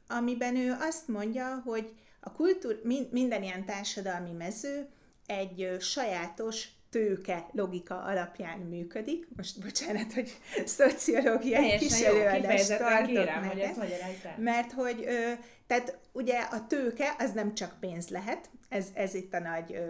[0.09, 4.89] amiben ő azt mondja, hogy a kultúr, minden ilyen társadalmi mező
[5.27, 9.29] egy sajátos tőke logika alapján működik.
[9.37, 10.31] Most bocsánat, hogy
[10.65, 13.77] szociológiai kis előadást tartok kérem, hogy ezt
[14.37, 15.05] Mert hogy,
[15.67, 19.81] tehát ugye a tőke az nem csak pénz lehet, ez, ez itt a nagy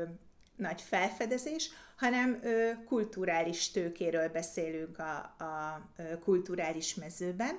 [0.57, 7.59] nagy felfedezés, hanem ö, kulturális tőkéről beszélünk a, a ö, kulturális mezőben,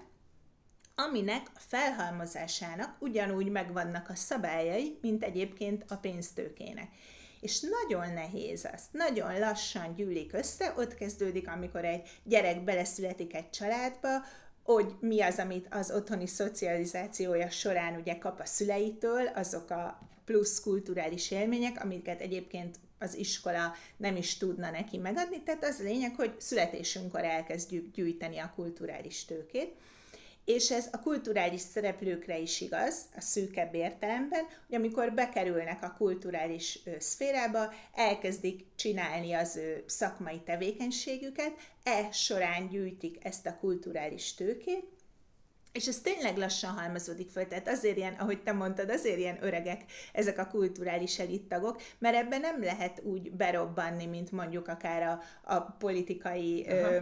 [0.96, 6.90] aminek a felhalmozásának ugyanúgy megvannak a szabályai, mint egyébként a pénztőkének.
[7.42, 13.50] És nagyon nehéz az, nagyon lassan gyűlik össze, ott kezdődik, amikor egy gyerek beleszületik egy
[13.50, 14.10] családba,
[14.64, 20.60] hogy mi az, amit az otthoni szocializációja során ugye kap a szüleitől, azok a plusz
[20.60, 25.44] kulturális élmények, amiket egyébként az iskola nem is tudna neki megadni.
[25.44, 29.76] Tehát az a lényeg, hogy születésünkkor elkezdjük gyűjteni a kulturális tőkét.
[30.46, 36.80] És ez a kulturális szereplőkre is igaz, a szűkebb értelemben, hogy amikor bekerülnek a kulturális
[37.00, 44.86] szférába, elkezdik csinálni az ő szakmai tevékenységüket, e során gyűjtik ezt a kulturális tőkét,
[45.72, 49.84] és ez tényleg lassan halmazódik föl, tehát azért ilyen, ahogy te mondtad, azért ilyen öregek
[50.14, 55.22] ezek a kulturális elittagok, mert ebben nem lehet úgy berobbanni, mint mondjuk akár a,
[55.54, 56.98] a politikai ö,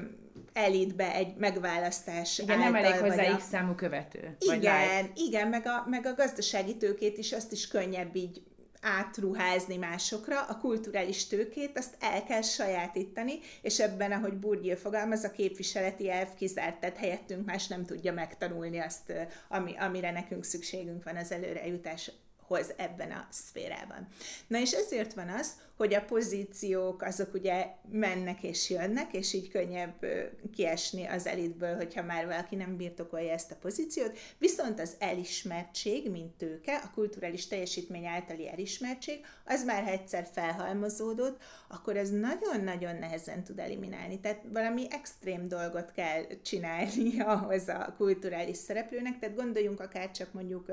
[0.54, 3.38] elitbe egy megválasztás Igen, által, nem elég hozzá a...
[3.38, 4.36] X számú követő.
[4.40, 8.42] Igen, igen, meg a, meg a gazdasági tőkét is azt is könnyebb így
[8.82, 15.32] átruházni másokra, a kulturális tőkét, azt el kell sajátítani, és ebben, ahogy Burgyil fogalmaz, a
[15.32, 19.14] képviseleti elv kizárt, tehát helyettünk más nem tudja megtanulni azt,
[19.48, 22.12] ami, amire nekünk szükségünk van az előrejutás
[22.50, 24.08] hoz ebben a szférában.
[24.48, 29.50] Na és ezért van az, hogy a pozíciók azok ugye mennek és jönnek, és így
[29.50, 30.06] könnyebb
[30.54, 36.38] kiesni az elitből, hogyha már valaki nem birtokolja ezt a pozíciót, viszont az elismertség, mint
[36.38, 43.44] tőke, a kulturális teljesítmény általi elismertség, az már ha egyszer felhalmozódott, akkor ez nagyon-nagyon nehezen
[43.44, 44.20] tud eliminálni.
[44.20, 50.66] Tehát valami extrém dolgot kell csinálni ahhoz a kulturális szereplőnek, tehát gondoljunk akár csak mondjuk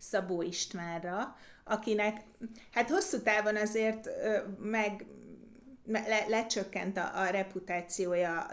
[0.00, 2.20] Szabó Istvánra, akinek
[2.72, 4.08] hát hosszú távon azért
[4.58, 5.06] meg
[5.86, 8.46] le, lecsökkent a, a reputációja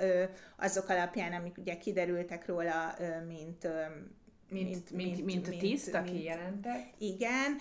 [0.58, 2.96] azok alapján, amik ugye kiderültek róla,
[3.28, 3.68] mint
[4.50, 6.94] mint, mint, mint, mint, mint tiszt, mint, aki jelentett.
[6.98, 7.58] Igen,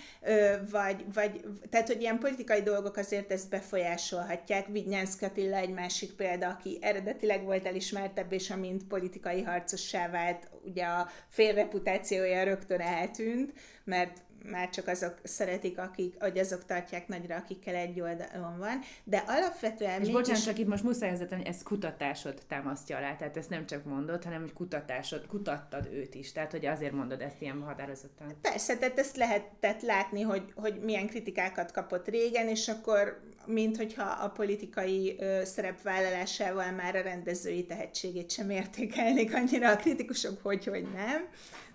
[0.70, 4.66] vagy, vagy, tehát, hogy ilyen politikai dolgok azért ezt befolyásolhatják.
[4.66, 10.85] Vignyánszk Attila egy másik példa, aki eredetileg volt elismertebb, és amint politikai harcossá vált, ugye
[10.85, 13.53] a félreputációja rögtön eltűnt,
[13.85, 19.24] mert már csak azok szeretik, akik, hogy azok tartják nagyra, akikkel egy oldalon van, de
[19.26, 20.00] alapvetően...
[20.00, 23.85] És bocsánat, csak itt most muszáj hogy ez kutatásod támasztja alá, tehát ezt nem csak
[23.85, 28.35] mondod, hanem hogy kutatásod, kutattad őt is, tehát hogy azért mondod ezt ilyen határozottan.
[28.40, 34.04] Persze, tehát ezt lehetett látni, hogy, hogy milyen kritikákat kapott régen, és akkor mint hogyha
[34.04, 40.87] a politikai ö, szerepvállalásával már a rendezői tehetségét sem értékelnék annyira a kritikusok, hogy, hogy
[40.94, 41.28] nem.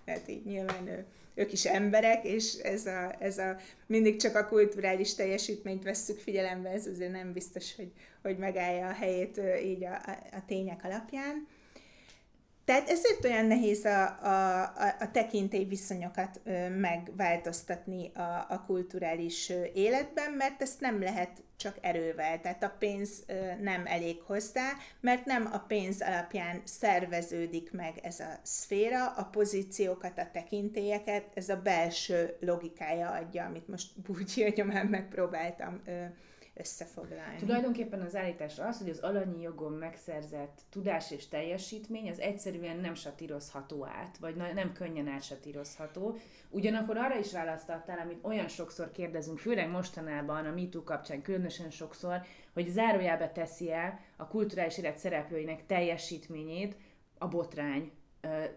[0.06, 4.48] Tehát így nyilván ő ők is emberek, és ez a, ez a mindig csak a
[4.48, 7.92] kulturális teljesítményt vesszük figyelembe, ez azért nem biztos, hogy,
[8.22, 11.48] hogy megállja a helyét így a, a, a tények alapján.
[12.72, 14.62] Tehát ezért olyan nehéz a, a,
[15.00, 16.42] a, tekintély viszonyokat
[16.78, 23.26] megváltoztatni a, a kulturális életben, mert ezt nem lehet csak erővel, tehát a pénz
[23.62, 30.18] nem elég hozzá, mert nem a pénz alapján szerveződik meg ez a szféra, a pozíciókat,
[30.18, 35.82] a tekintélyeket, ez a belső logikája adja, amit most Búgyi nyomán megpróbáltam
[36.54, 37.38] összefoglalni.
[37.40, 42.94] Tulajdonképpen az állítás az, hogy az alanyi jogon megszerzett tudás és teljesítmény az egyszerűen nem
[42.94, 46.18] satírozható át, vagy nem könnyen átsatírozható.
[46.50, 52.22] Ugyanakkor arra is választottál, amit olyan sokszor kérdezünk, főleg mostanában a MeToo kapcsán különösen sokszor,
[52.54, 56.76] hogy zárójába teszi el a kulturális élet szereplőinek teljesítményét
[57.18, 57.92] a botrány,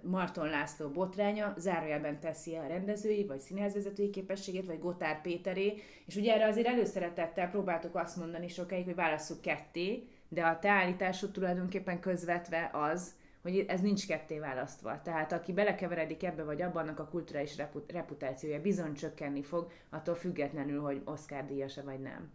[0.02, 6.34] Marton László botránya zárójelben teszi a rendezői vagy színházvezetői képességét, vagy Gotár Péteré, és ugye
[6.34, 12.00] erre azért előszeretettel próbáltuk azt mondani sokáig, hogy válasszuk ketté, de a te állításod tulajdonképpen
[12.00, 15.00] közvetve az, hogy ez nincs ketté választva.
[15.02, 20.80] Tehát aki belekeveredik ebbe vagy abban, annak a kulturális reputációja bizony csökkenni fog, attól függetlenül,
[20.80, 22.32] hogy Oscar díjasa vagy nem.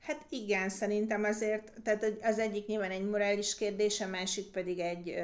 [0.00, 5.14] Hát igen, szerintem azért, tehát az egyik nyilván egy morális kérdés, a másik pedig egy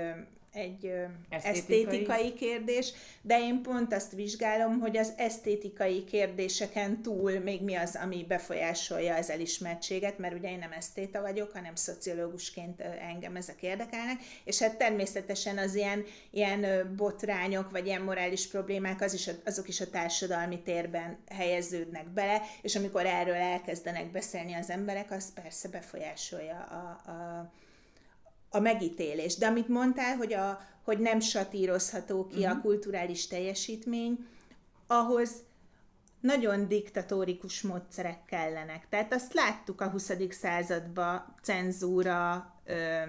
[0.55, 0.93] egy
[1.29, 1.83] esztétikai.
[1.85, 7.99] esztétikai kérdés, de én pont azt vizsgálom, hogy az esztétikai kérdéseken túl még mi az,
[8.03, 14.21] ami befolyásolja az elismertséget, mert ugye én nem esztéta vagyok, hanem szociológusként engem ezek érdekelnek,
[14.45, 19.81] és hát természetesen az ilyen, ilyen botrányok, vagy ilyen morális problémák, az is, azok is
[19.81, 26.57] a társadalmi térben helyeződnek bele, és amikor erről elkezdenek beszélni az emberek, az persze befolyásolja
[26.57, 27.53] a, a
[28.55, 29.37] a megítélés.
[29.37, 32.51] De amit mondtál, hogy, a, hogy nem satírozható ki uh-huh.
[32.51, 32.63] a mhm.
[32.63, 34.27] kulturális teljesítmény,
[34.87, 35.31] ahhoz
[36.21, 38.87] nagyon diktatórikus módszerek kellenek.
[38.89, 40.13] Tehát azt láttuk a 20.
[40.31, 43.03] században, cenzúra, ö,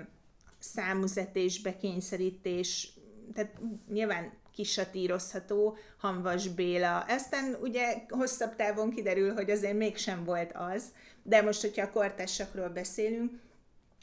[0.60, 2.94] számüzetésbe kényszerítés,
[3.34, 3.60] tehát
[3.92, 7.00] nyilván kisatírozható, Hanvas Béla.
[7.00, 10.84] Aztán ugye hosszabb távon kiderül, hogy azért mégsem volt az,
[11.24, 13.32] de most, hogyha a kortársakról beszélünk,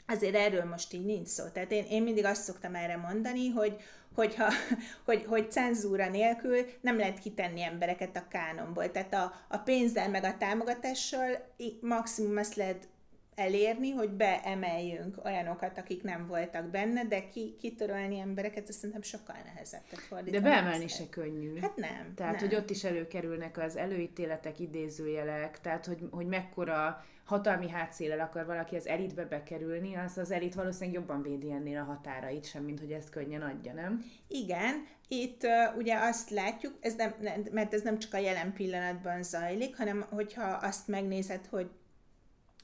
[0.07, 1.43] azért erről most így nincs szó.
[1.47, 3.75] Tehát én, én mindig azt szoktam erre mondani, hogy,
[4.13, 4.47] hogyha,
[5.05, 8.91] hogy, hogy cenzúra nélkül nem lehet kitenni embereket a kánonból.
[8.91, 12.87] Tehát a, a pénzzel meg a támogatással maximum ezt lehet
[13.35, 19.35] elérni, hogy beemeljünk olyanokat, akik nem voltak benne, de ki, kitörölni embereket, azt szerintem sokkal
[19.45, 19.81] nehezebb.
[20.25, 21.59] De beemelni se könnyű.
[21.59, 22.13] Hát nem.
[22.15, 22.49] Tehát, nem.
[22.49, 28.75] hogy ott is előkerülnek az előítéletek, idézőjelek, tehát, hogy, hogy mekkora hatalmi hátszélel akar valaki
[28.75, 32.91] az elitbe bekerülni, az az elit valószínűleg jobban védi ennél a határait sem, mint hogy
[32.91, 34.03] ezt könnyen adja, nem?
[34.27, 38.53] Igen, itt uh, ugye azt látjuk, ez nem, nem, mert ez nem csak a jelen
[38.53, 41.69] pillanatban zajlik, hanem hogyha azt megnézed, hogy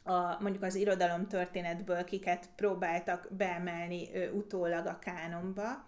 [0.04, 5.88] a, mondjuk az irodalom történetből kiket próbáltak beemelni ö, utólag a kánonba.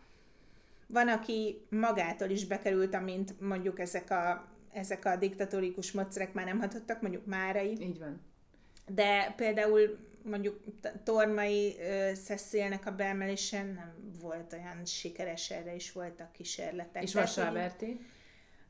[0.87, 6.59] Van, aki magától is bekerült, amint mondjuk ezek a, ezek a diktatórikus módszerek már nem
[6.59, 7.77] hatottak, mondjuk Márai.
[7.79, 8.30] Így van.
[8.85, 10.59] De például mondjuk
[11.03, 11.75] Tormai
[12.25, 17.03] Szeszélnek a beemelésen nem volt olyan sikeres, erre is voltak kísérletek.
[17.03, 17.99] És Vassalberti?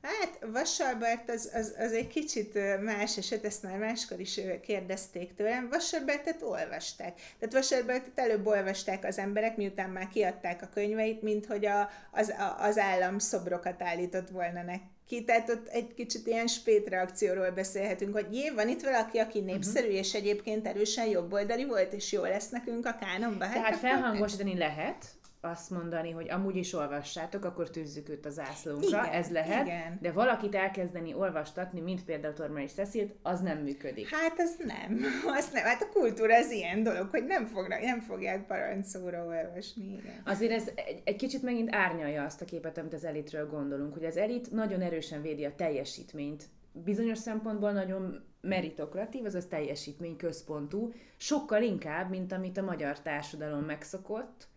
[0.01, 5.70] Hát Vassalbert az, az, az egy kicsit más eset, ezt már máskor is kérdezték tőlem.
[5.70, 7.16] Vassalbertet olvasták.
[7.16, 12.30] Tehát Vassalbertet előbb olvasták az emberek, miután már kiadták a könyveit, mint hogy a, az,
[12.30, 14.84] a, az állam szobrokat állított volna neki.
[15.20, 19.47] Tehát ott egy kicsit ilyen spét reakcióról beszélhetünk, hogy jé, van itt valaki, aki mhm.
[19.47, 19.99] népszerű, uh-huh.
[19.99, 23.45] és egyébként erősen jobboldali volt, és jó lesz nekünk a kánonba.
[23.45, 25.05] Hát Tehát felhangosítani lehet,
[25.42, 29.98] azt mondani, hogy amúgy is olvassátok, akkor tűzzük őt az zászlónkra, igen, ez lehet, igen.
[30.02, 34.10] de valakit elkezdeni olvastatni, mint például Torma és Cecilt, az nem működik.
[34.10, 35.00] Hát az nem,
[35.38, 35.64] az nem.
[35.64, 39.86] Hát a kultúra az ilyen dolog, hogy nem, fognak, nem fogják parancszóra olvasni.
[39.86, 40.22] Igen.
[40.26, 44.06] Azért ez egy, egy kicsit megint árnyalja azt a képet, amit az elitről gondolunk, hogy
[44.06, 51.62] az elit nagyon erősen védi a teljesítményt, bizonyos szempontból nagyon meritokratív, azaz teljesítmény központú, sokkal
[51.62, 54.48] inkább, mint amit a magyar társadalom megszokott,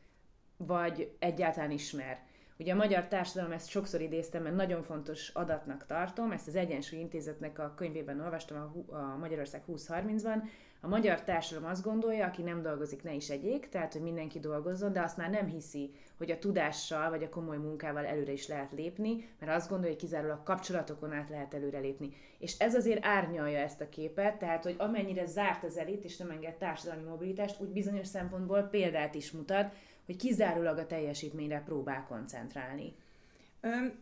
[0.57, 2.19] vagy egyáltalán ismer.
[2.59, 6.99] Ugye a magyar társadalom, ezt sokszor idéztem, mert nagyon fontos adatnak tartom, ezt az Egyensúly
[6.99, 10.43] Intézetnek a könyvében olvastam a, a Magyarország 2030-ban,
[10.85, 14.93] a magyar társadalom azt gondolja, aki nem dolgozik, ne is egyék, tehát, hogy mindenki dolgozzon,
[14.93, 18.73] de azt már nem hiszi, hogy a tudással vagy a komoly munkával előre is lehet
[18.73, 22.11] lépni, mert azt gondolja, hogy kizárólag kapcsolatokon át lehet előre lépni.
[22.39, 26.31] És ez azért árnyalja ezt a képet, tehát, hogy amennyire zárt az elit és nem
[26.31, 29.75] enged társadalmi mobilitást, úgy bizonyos szempontból példát is mutat,
[30.07, 32.95] hogy kizárólag a teljesítményre próbál koncentrálni.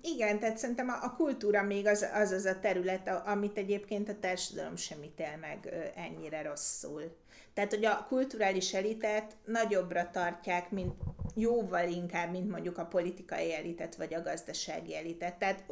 [0.02, 4.76] Igen, tehát szerintem a, kultúra még az, az az a terület, amit egyébként a társadalom
[4.76, 7.16] sem ítél meg ennyire rosszul.
[7.54, 10.94] Tehát, hogy a kulturális elitet nagyobbra tartják, mint
[11.34, 15.38] jóval inkább, mint mondjuk a politikai elitet, vagy a gazdasági elitet.
[15.38, 15.64] Tehát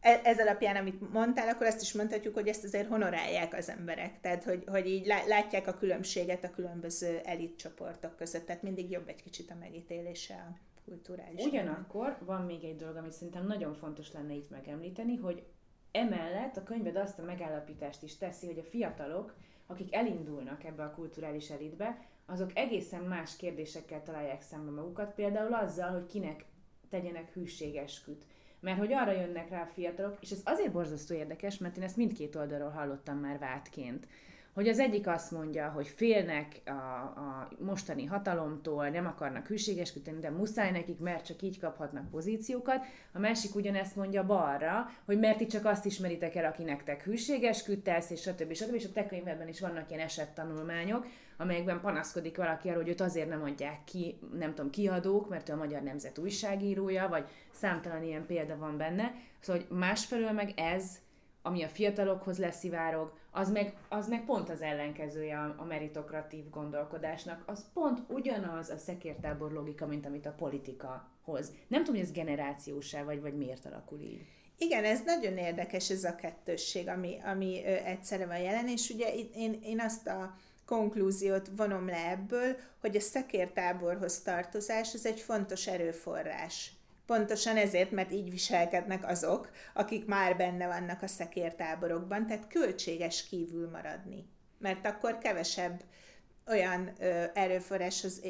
[0.00, 4.20] ez alapján, amit mondtál, akkor azt is mondhatjuk, hogy ezt azért honorálják az emberek.
[4.20, 8.46] Tehát, hogy, hogy így látják a különbséget a különböző elitcsoportok között.
[8.46, 11.44] Tehát mindig jobb egy kicsit a megítélése a kulturális.
[11.44, 15.42] Ugyanakkor van még egy dolog, amit szerintem nagyon fontos lenne itt megemlíteni, hogy
[15.92, 19.34] emellett a könyved azt a megállapítást is teszi, hogy a fiatalok,
[19.66, 25.90] akik elindulnak ebbe a kulturális elitbe, azok egészen más kérdésekkel találják szembe magukat, például azzal,
[25.90, 26.44] hogy kinek
[26.88, 28.24] tegyenek hűségesküt.
[28.60, 31.96] Mert hogy arra jönnek rá a fiatalok, és ez azért borzasztó érdekes, mert én ezt
[31.96, 34.06] mindkét oldalról hallottam már vádként,
[34.54, 40.30] hogy az egyik azt mondja, hogy félnek a, a mostani hatalomtól, nem akarnak hűségesködni, de
[40.30, 42.84] muszáj nekik, mert csak így kaphatnak pozíciókat.
[43.12, 48.10] A másik ugyanezt mondja balra, hogy mert ti csak azt ismeritek el, aki nektek hűségesködtesz,
[48.10, 48.52] és stb.
[48.52, 48.74] stb.
[48.74, 51.06] És a te könyvedben is vannak ilyen esettanulmányok,
[51.40, 55.52] amelyekben panaszkodik valaki arról, hogy őt azért nem adják ki, nem tudom, kiadók, mert ő
[55.52, 59.14] a Magyar Nemzet újságírója, vagy számtalan ilyen példa van benne.
[59.40, 60.98] Szóval, hogy másfelől meg ez,
[61.42, 67.42] ami a fiatalokhoz leszivárog, az meg, az meg pont az ellenkezője a, a meritokratív gondolkodásnak.
[67.46, 71.52] Az pont ugyanaz a szekértábor logika, mint amit a politika hoz.
[71.68, 74.26] Nem tudom, hogy ez generációsá vagy, vagy miért alakul így.
[74.58, 79.58] Igen, ez nagyon érdekes ez a kettősség, ami, ami egyszerre van jelen, és ugye én,
[79.62, 80.34] én azt a
[80.70, 86.72] konklúziót vonom le ebből, hogy a szekértáborhoz tartozás az egy fontos erőforrás
[87.10, 93.70] Pontosan ezért, mert így viselkednek azok, akik már benne vannak a szekértáborokban, tehát költséges kívül
[93.70, 94.26] maradni.
[94.58, 95.82] Mert akkor kevesebb
[96.46, 98.20] olyan ö, erőforráshoz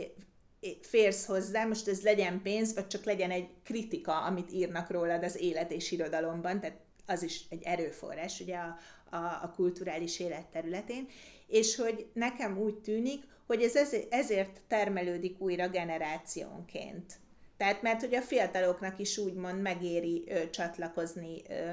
[0.83, 5.41] férsz hozzá, most ez legyen pénz, vagy csak legyen egy kritika, amit írnak rólad az
[5.41, 8.77] élet és irodalomban, tehát az is egy erőforrás ugye a,
[9.11, 11.09] a, a kulturális élet területén,
[11.51, 17.19] és hogy nekem úgy tűnik, hogy ez ezért termelődik újra generációnként.
[17.57, 21.71] Tehát mert hogy a fiataloknak is úgymond megéri ö, csatlakozni ö,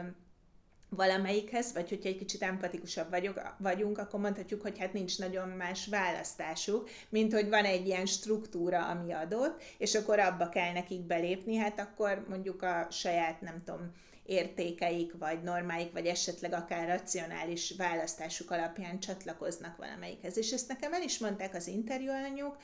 [0.89, 5.87] valamelyikhez, vagy hogyha egy kicsit empatikusabb vagyok, vagyunk, akkor mondhatjuk, hogy hát nincs nagyon más
[5.87, 11.55] választásuk, mint hogy van egy ilyen struktúra, ami adott, és akkor abba kell nekik belépni,
[11.55, 13.91] hát akkor mondjuk a saját, nem tudom,
[14.27, 20.37] értékeik, vagy normáik, vagy esetleg akár racionális választásuk alapján csatlakoznak valamelyikhez.
[20.37, 22.57] És ezt nekem el is mondták az interjúalanyok,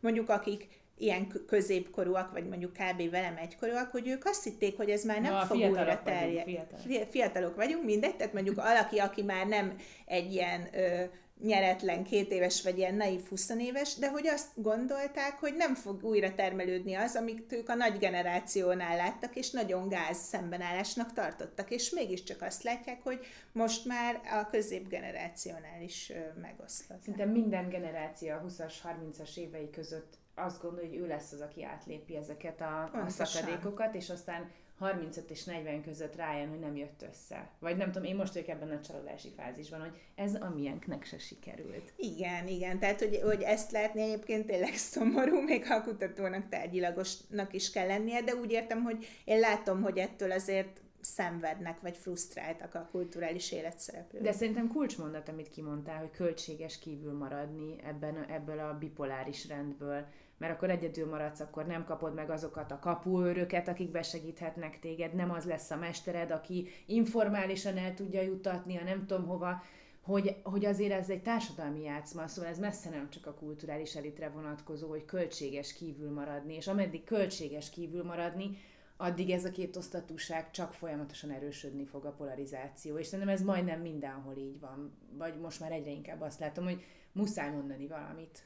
[0.00, 3.10] mondjuk akik ilyen középkorúak, vagy mondjuk kb.
[3.10, 6.52] velem egykorúak, hogy ők azt hitték, hogy ez már nem Na, fog újra terjedni.
[6.52, 7.10] Fiatalok.
[7.10, 11.04] fiatalok vagyunk, mindegy, tehát mondjuk valaki, aki már nem egy ilyen ö,
[11.42, 16.04] nyeretlen két éves, vagy ilyen naív 20 éves, de hogy azt gondolták, hogy nem fog
[16.04, 21.90] újra termelődni az, amit ők a nagy generációnál láttak, és nagyon gáz szembenállásnak tartottak, és
[21.90, 27.00] mégiscsak azt látják, hogy most már a középgenerációnál is megoszlott.
[27.02, 31.64] Szinte minden generáció a 20-as, 30-as évei között azt gondolja, hogy ő lesz az, aki
[31.64, 37.04] átlépi ezeket a, a szakadékokat, és aztán 35 és 40 között rájön, hogy nem jött
[37.10, 37.50] össze.
[37.58, 41.18] Vagy nem tudom, én most vagyok ebben a csalódási fázisban, hogy ez a miénknek se
[41.18, 41.92] sikerült.
[41.96, 42.78] Igen, igen.
[42.78, 47.86] Tehát, hogy, hogy ezt látni egyébként tényleg szomorú, még ha a kutatónak tárgyilagosnak is kell
[47.86, 53.52] lennie, de úgy értem, hogy én látom, hogy ettől azért szenvednek, vagy frusztráltak a kulturális
[53.52, 54.22] életszereplők.
[54.22, 60.06] De szerintem kulcsmondat, amit kimondtál, hogy költséges kívül maradni ebben, ebből a bipoláris rendből
[60.42, 65.30] mert akkor egyedül maradsz, akkor nem kapod meg azokat a kapuőröket, akik besegíthetnek téged, nem
[65.30, 69.62] az lesz a mestered, aki informálisan el tudja jutatni a nem tudom hova,
[70.00, 74.28] hogy, hogy azért ez egy társadalmi játszma, szóval ez messze nem csak a kulturális elitre
[74.28, 78.56] vonatkozó, hogy költséges kívül maradni, és ameddig költséges kívül maradni,
[78.96, 83.80] addig ez a két osztatúság csak folyamatosan erősödni fog a polarizáció, és szerintem ez majdnem
[83.80, 88.42] mindenhol így van, vagy most már egyre inkább azt látom, hogy muszáj mondani valamit.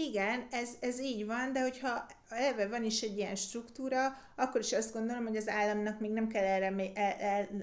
[0.00, 4.72] Igen, ez, ez így van, de hogyha elve van is egy ilyen struktúra, akkor is
[4.72, 6.70] azt gondolom, hogy az államnak még nem, kell erre,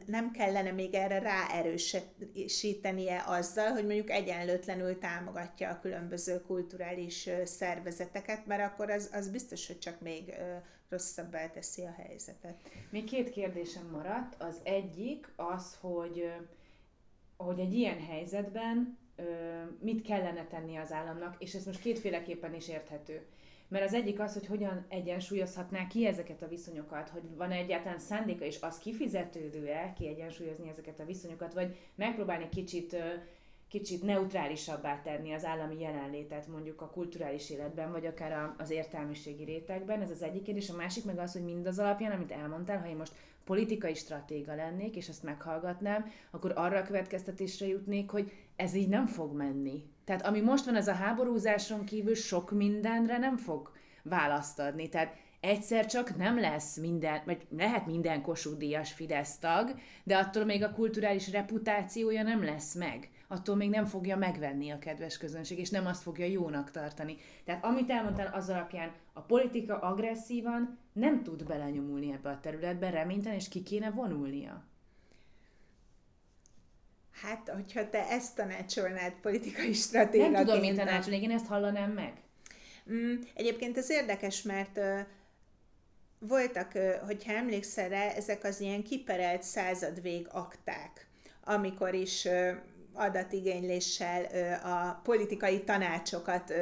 [0.05, 8.71] nem kellene még erre ráerősítenie azzal, hogy mondjuk egyenlőtlenül támogatja a különböző kulturális szervezeteket, mert
[8.71, 10.33] akkor az, az biztos, hogy csak még
[10.89, 12.55] rosszabbá teszi a helyzetet.
[12.89, 14.41] Még két kérdésem maradt.
[14.41, 16.31] Az egyik az, hogy,
[17.37, 19.03] hogy egy ilyen helyzetben
[19.79, 23.25] mit kellene tenni az államnak, és ez most kétféleképpen is érthető.
[23.67, 27.99] Mert az egyik az, hogy hogyan egyensúlyozhatná ki ezeket a viszonyokat, hogy van -e egyáltalán
[27.99, 32.95] szándéka, és az kifizetődő-e kiegyensúlyozni ezeket a viszonyokat, vagy megpróbálni kicsit
[33.67, 40.01] kicsit neutrálisabbá tenni az állami jelenlétet mondjuk a kulturális életben, vagy akár az értelmiségi rétegben.
[40.01, 40.69] Ez az egyik kérdés.
[40.69, 43.13] A másik meg az, hogy mindaz alapján, amit elmondtál, ha én most
[43.43, 49.05] politikai stratéga lennék, és ezt meghallgatnám, akkor arra a következtetésre jutnék, hogy ez így nem
[49.05, 49.83] fog menni.
[50.05, 53.71] Tehát ami most van, ez a háborúzáson kívül sok mindenre nem fog
[54.03, 54.89] választ adni.
[54.89, 60.45] Tehát egyszer csak nem lesz minden, vagy lehet minden Kossuth Díjas Fidesz tag, de attól
[60.45, 63.09] még a kulturális reputációja nem lesz meg.
[63.27, 67.17] Attól még nem fogja megvenni a kedves közönség, és nem azt fogja jónak tartani.
[67.43, 73.37] Tehát amit elmondtál, az alapján a politika agresszívan nem tud belenyomulni ebbe a területbe, reménytelen,
[73.37, 74.63] és ki kéne vonulnia.
[77.21, 80.35] Hát, hogyha te ezt tanácsolnád politikai stratégiaként...
[80.35, 82.13] Nem tudom, mint tanácsolni, én ezt hallanám meg.
[82.91, 84.99] Mm, egyébként ez érdekes, mert uh,
[86.19, 91.07] voltak, uh, hogyha emlékszel rá, ezek az ilyen kiperelt századvég akták,
[91.43, 92.51] amikor is uh,
[92.93, 94.25] adatigényléssel
[94.63, 96.53] a politikai tanácsokat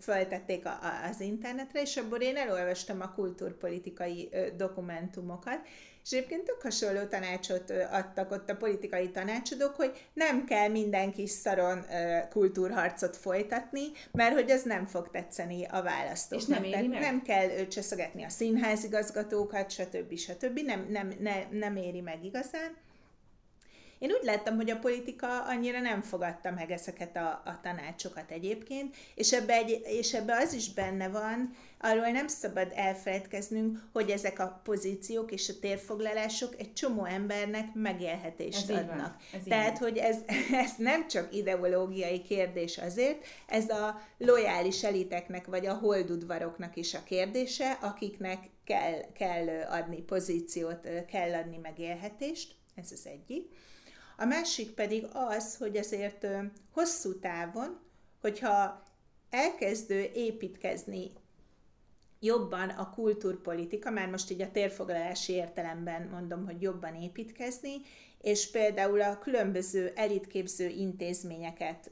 [0.00, 0.68] föltették
[1.10, 5.68] az internetre, és abból én elolvastam a kultúrpolitikai dokumentumokat,
[6.04, 11.30] és egyébként tök hasonló tanácsot adtak ott a politikai tanácsadók, hogy nem kell minden kis
[11.30, 11.84] szaron
[12.30, 13.82] kultúrharcot folytatni,
[14.12, 16.48] mert hogy ez nem fog tetszeni a választóknak.
[16.48, 17.00] És nem éri meg?
[17.00, 20.16] Nem kell cseszegetni a színházigazgatókat, stb.
[20.16, 20.58] stb.
[20.58, 22.76] Nem, nem, ne, nem éri meg igazán.
[24.00, 28.96] Én úgy láttam, hogy a politika annyira nem fogadta meg ezeket a, a tanácsokat egyébként,
[29.14, 34.38] és ebbe, egy, és ebbe az is benne van, arról nem szabad elfelejtkeznünk, hogy ezek
[34.38, 39.16] a pozíciók és a térfoglalások egy csomó embernek megélhetést ez adnak.
[39.32, 40.16] Ez Tehát, hogy ez,
[40.64, 47.02] ez nem csak ideológiai kérdés azért, ez a lojális eliteknek vagy a holdudvaroknak is a
[47.04, 53.68] kérdése, akiknek kell, kell adni pozíciót, kell adni megélhetést, ez az egyik.
[54.20, 56.26] A másik pedig az, hogy azért
[56.72, 57.78] hosszú távon,
[58.20, 58.82] hogyha
[59.30, 61.10] elkezdő építkezni
[62.18, 67.72] jobban a kultúrpolitika, már most így a térfoglalási értelemben mondom, hogy jobban építkezni,
[68.20, 71.90] és például a különböző elitképző intézményeket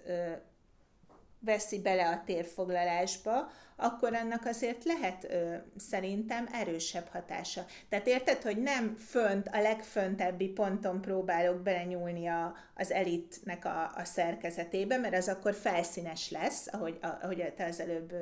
[1.41, 7.65] veszi bele a térfoglalásba, akkor annak azért lehet ö, szerintem erősebb hatása.
[7.89, 14.05] Tehát érted, hogy nem fönt, a legföntebbi ponton próbálok belenyúlni a, az elitnek a, a
[14.05, 18.15] szerkezetébe, mert az akkor felszínes lesz, ahogy, ahogy te az előbb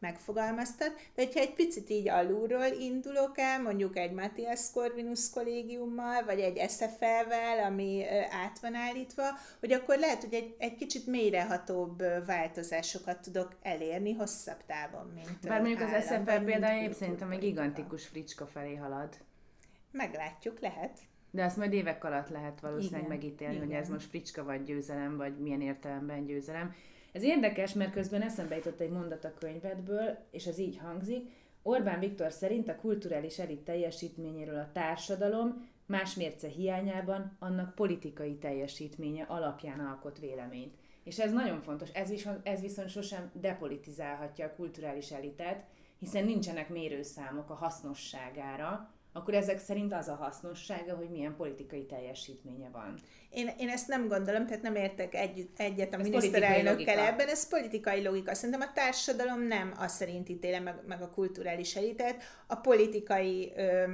[0.00, 6.40] megfogalmaztad, de hogyha egy picit így alulról indulok el, mondjuk egy Matthias Corvinus kollégiummal, vagy
[6.40, 9.22] egy SFL-vel, ami át van állítva,
[9.60, 15.60] hogy akkor lehet, hogy egy, egy kicsit mélyrehatóbb változásokat tudok elérni hosszabb távon, mint Bár
[15.60, 19.08] mondjuk az SFL például szerintem egy gigantikus fricska felé halad.
[19.92, 20.98] Meglátjuk, lehet.
[21.30, 23.16] De azt majd évek alatt lehet valószínűleg Igen.
[23.16, 23.66] megítélni, Igen.
[23.66, 26.74] hogy ez most fricska vagy győzelem, vagy milyen értelemben győzelem.
[27.12, 31.30] Ez érdekes, mert közben eszembe jutott egy mondat a könyvedből, és ez így hangzik.
[31.62, 39.24] Orbán Viktor szerint a kulturális elit teljesítményéről a társadalom más mérce hiányában annak politikai teljesítménye
[39.28, 40.74] alapján alkot véleményt.
[41.04, 45.64] És ez nagyon fontos, ez viszont, ez viszont sosem depolitizálhatja a kulturális elitet,
[45.98, 52.68] hiszen nincsenek mérőszámok a hasznosságára, akkor ezek szerint az a hasznossága, hogy milyen politikai teljesítménye
[52.72, 52.94] van.
[53.30, 57.48] Én, én ezt nem gondolom, tehát nem értek egy, egyet a ez miniszterelnökkel ebben, ez
[57.48, 58.34] politikai logika.
[58.34, 63.84] Szerintem a társadalom nem azt szerint ítéle meg, meg a kulturális elitet, a politikai ö,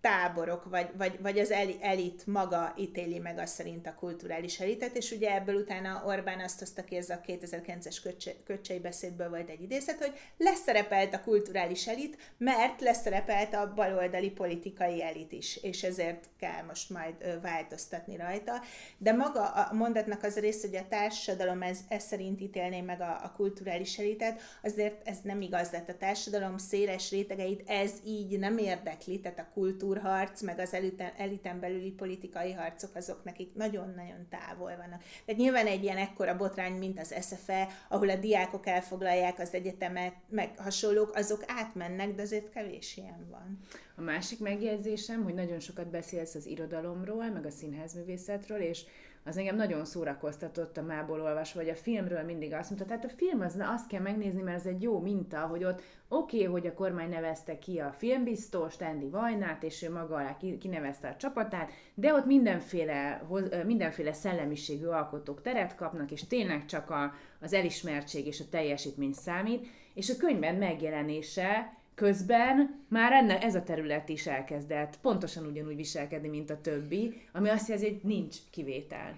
[0.00, 5.10] táborok, vagy, vagy, vagy az elit maga ítéli meg azt szerint a kulturális elitet, és
[5.10, 9.62] ugye ebből utána Orbán azt hozta ki, ez a 2009-es kötse, köcsei beszédből volt egy
[9.62, 16.28] idézet, hogy leszerepelt a kulturális elit, mert leszerepelt a baloldali politikai elit is, és ezért
[16.38, 18.52] kell most majd változtatni rajta.
[18.98, 23.20] De maga a mondatnak az rész, hogy a társadalom ez, ez szerint ítélné meg a,
[23.22, 28.58] a kulturális elitet, azért ez nem igaz, tehát a társadalom széles rétegeit ez így nem
[28.58, 34.26] érdekli, tehát a kultúra kultúrharc, meg az eliten, eliten belüli politikai harcok, azok nekik nagyon-nagyon
[34.28, 35.02] távol vannak.
[35.24, 40.14] Tehát nyilván egy ilyen ekkora botrány, mint az SFE, ahol a diákok elfoglalják az egyetemet,
[40.28, 43.58] meg hasonlók, azok átmennek, de azért kevés ilyen van.
[43.96, 48.84] A másik megjegyzésem, hogy nagyon sokat beszélsz az irodalomról, meg a színházművészetről, és
[49.24, 53.16] az engem nagyon szórakoztatott a mából olvasva, vagy a filmről mindig azt mondta, tehát a
[53.16, 56.66] film az azt kell megnézni, mert ez egy jó minta, hogy ott oké, okay, hogy
[56.66, 61.70] a kormány nevezte ki a filmbiztos, Andy Vajnát, és ő maga alá kinevezte a csapatát,
[61.94, 63.22] de ott mindenféle,
[63.64, 69.66] mindenféle szellemiségű alkotók teret kapnak, és tényleg csak a, az elismertség és a teljesítmény számít,
[69.94, 76.28] és a könyvben megjelenése közben már enne, ez a terület is elkezdett pontosan ugyanúgy viselkedni,
[76.28, 79.16] mint a többi, ami azt jelzi, hogy nincs kivétel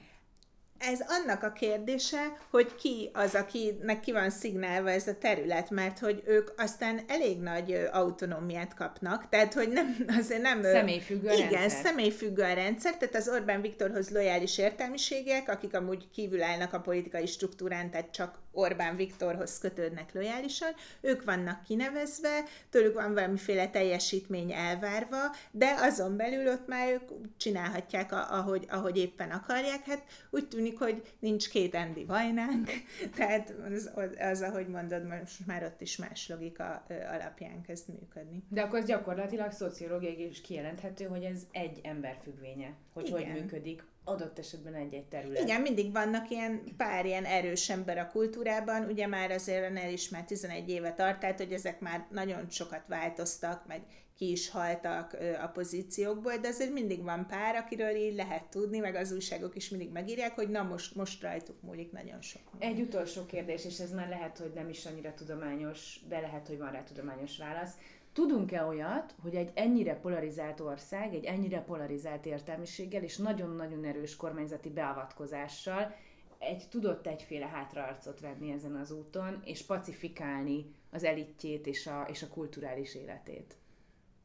[0.82, 5.98] ez annak a kérdése, hogy ki az, akinek ki van szignálva ez a terület, mert
[5.98, 10.62] hogy ők aztán elég nagy autonómiát kapnak, tehát hogy nem, azért nem...
[10.62, 11.84] Személyfüggő Igen, rendszer.
[11.84, 17.26] személyfüggő a rendszer, tehát az Orbán Viktorhoz lojális értelmiségiek, akik amúgy kívül állnak a politikai
[17.26, 20.70] struktúrán, tehát csak Orbán Viktorhoz kötődnek lojálisan,
[21.00, 25.16] ők vannak kinevezve, tőlük van valamiféle teljesítmény elvárva,
[25.50, 29.84] de azon belül ott már ők csinálhatják, ahogy, ahogy éppen akarják.
[29.86, 32.70] Hát úgy tűnik, hogy nincs két Andy Vajnánk,
[33.16, 38.42] tehát az, az, az, ahogy mondod, most már ott is más logika alapján kezd működni.
[38.48, 43.22] De akkor az gyakorlatilag szociológiai is kijelenthető, hogy ez egy ember függvénye, hogy Igen.
[43.22, 45.42] hogy működik adott esetben egy-egy terület.
[45.42, 50.08] Igen, mindig vannak ilyen pár ilyen erős ember a kultúrában, ugye már azért el is
[50.08, 53.82] már 11 éve tart, tehát hogy ezek már nagyon sokat változtak, meg
[54.16, 58.94] ki is haltak a pozíciókból, de azért mindig van pár, akiről így lehet tudni, meg
[58.94, 62.42] az újságok is mindig megírják, hogy na most, most rajtuk múlik nagyon sok.
[62.58, 66.58] Egy utolsó kérdés, és ez már lehet, hogy nem is annyira tudományos, de lehet, hogy
[66.58, 67.72] van rá tudományos válasz.
[68.12, 74.70] Tudunk-e olyat, hogy egy ennyire polarizált ország, egy ennyire polarizált értelmiséggel és nagyon-nagyon erős kormányzati
[74.70, 75.94] beavatkozással
[76.42, 82.22] egy, tudott egyféle hátraarcot venni ezen az úton, és pacifikálni az elitjét és a, és
[82.22, 83.56] a kulturális életét?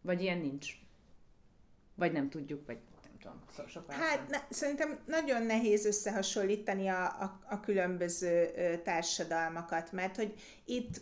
[0.02, 0.74] Vagy ilyen nincs?
[1.96, 7.06] Vagy nem tudjuk, vagy nem tudom, szó, sok Hát ne, szerintem nagyon nehéz összehasonlítani a,
[7.06, 8.52] a, a különböző
[8.84, 10.34] társadalmakat, mert hogy
[10.66, 11.02] itt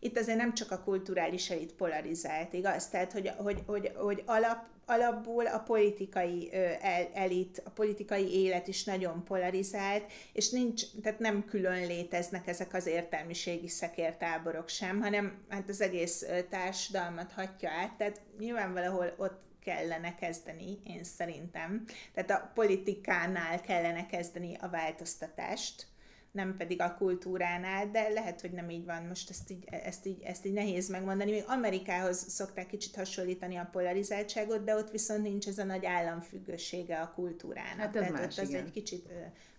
[0.00, 2.88] itt azért nem csak a kulturális elit polarizált, igaz?
[2.88, 8.84] Tehát, hogy, hogy, hogy, hogy alap, alapból a politikai el, elit, a politikai élet is
[8.84, 15.68] nagyon polarizált, és nincs, tehát nem külön léteznek ezek az értelmiségi szekértáborok sem, hanem hát
[15.68, 21.84] az egész társadalmat hatja át, tehát nyilván valahol ott kellene kezdeni, én szerintem.
[22.14, 25.86] Tehát a politikánál kellene kezdeni a változtatást,
[26.32, 29.02] nem pedig a kultúránál, de lehet, hogy nem így van.
[29.02, 31.30] Most ezt így, ezt így, ezt így nehéz megmondani.
[31.30, 37.00] Még Amerikához szokták kicsit hasonlítani a polarizáltságot, de ott viszont nincs ez a nagy államfüggősége
[37.00, 37.78] a kultúrának.
[37.78, 38.64] Hát ez Tehát más, ott az igen.
[38.64, 39.12] egy kicsit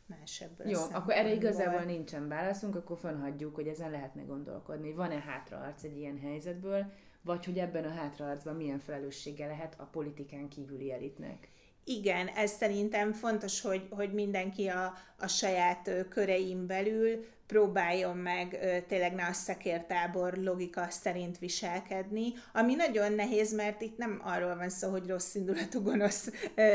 [0.06, 4.94] más ebből Jó, akkor erre igazából nincsen válaszunk, akkor fönhagyjuk, hogy ezen lehetne gondolkodni.
[4.94, 6.92] Van-e hátraarc egy ilyen helyzetből,
[7.22, 11.50] vagy hogy ebben a hátraarcban milyen felelőssége lehet a politikán kívüli elitnek?
[11.90, 18.60] Igen, ez szerintem fontos, hogy, hogy mindenki a, a saját ö, körein belül próbáljon meg
[18.88, 24.70] tényleg ne a szekértábor logika szerint viselkedni, ami nagyon nehéz, mert itt nem arról van
[24.70, 26.32] szó, hogy rossz indulatú gonosz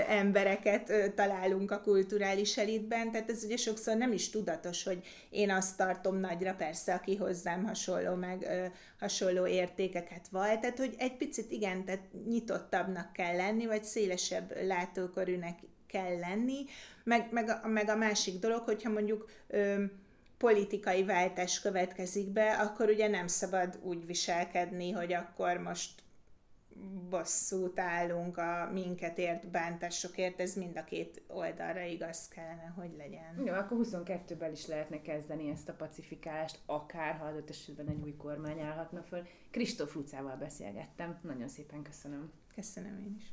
[0.09, 5.77] embereket találunk a kulturális elitben, tehát ez ugye sokszor nem is tudatos, hogy én azt
[5.77, 8.47] tartom nagyra, persze, aki hozzám hasonló, meg
[8.99, 15.59] hasonló értékeket val, tehát hogy egy picit igen, tehát nyitottabbnak kell lenni, vagy szélesebb látókörűnek
[15.87, 16.65] kell lenni,
[17.05, 19.31] meg, meg, a, meg a másik dolog, hogyha mondjuk
[20.45, 26.03] politikai váltás következik be, akkor ugye nem szabad úgy viselkedni, hogy akkor most
[27.11, 33.43] bosszút állunk a minket ért bántásokért, ez mind a két oldalra igaz kellene, hogy legyen.
[33.47, 38.17] Jó, akkor 22-ben is lehetne kezdeni ezt a pacifikálást, akár ha adott esetben egy új
[38.17, 39.27] kormány állhatna föl.
[39.51, 42.33] Kristóf Lucával beszélgettem, nagyon szépen köszönöm.
[42.55, 43.25] Köszönöm én is.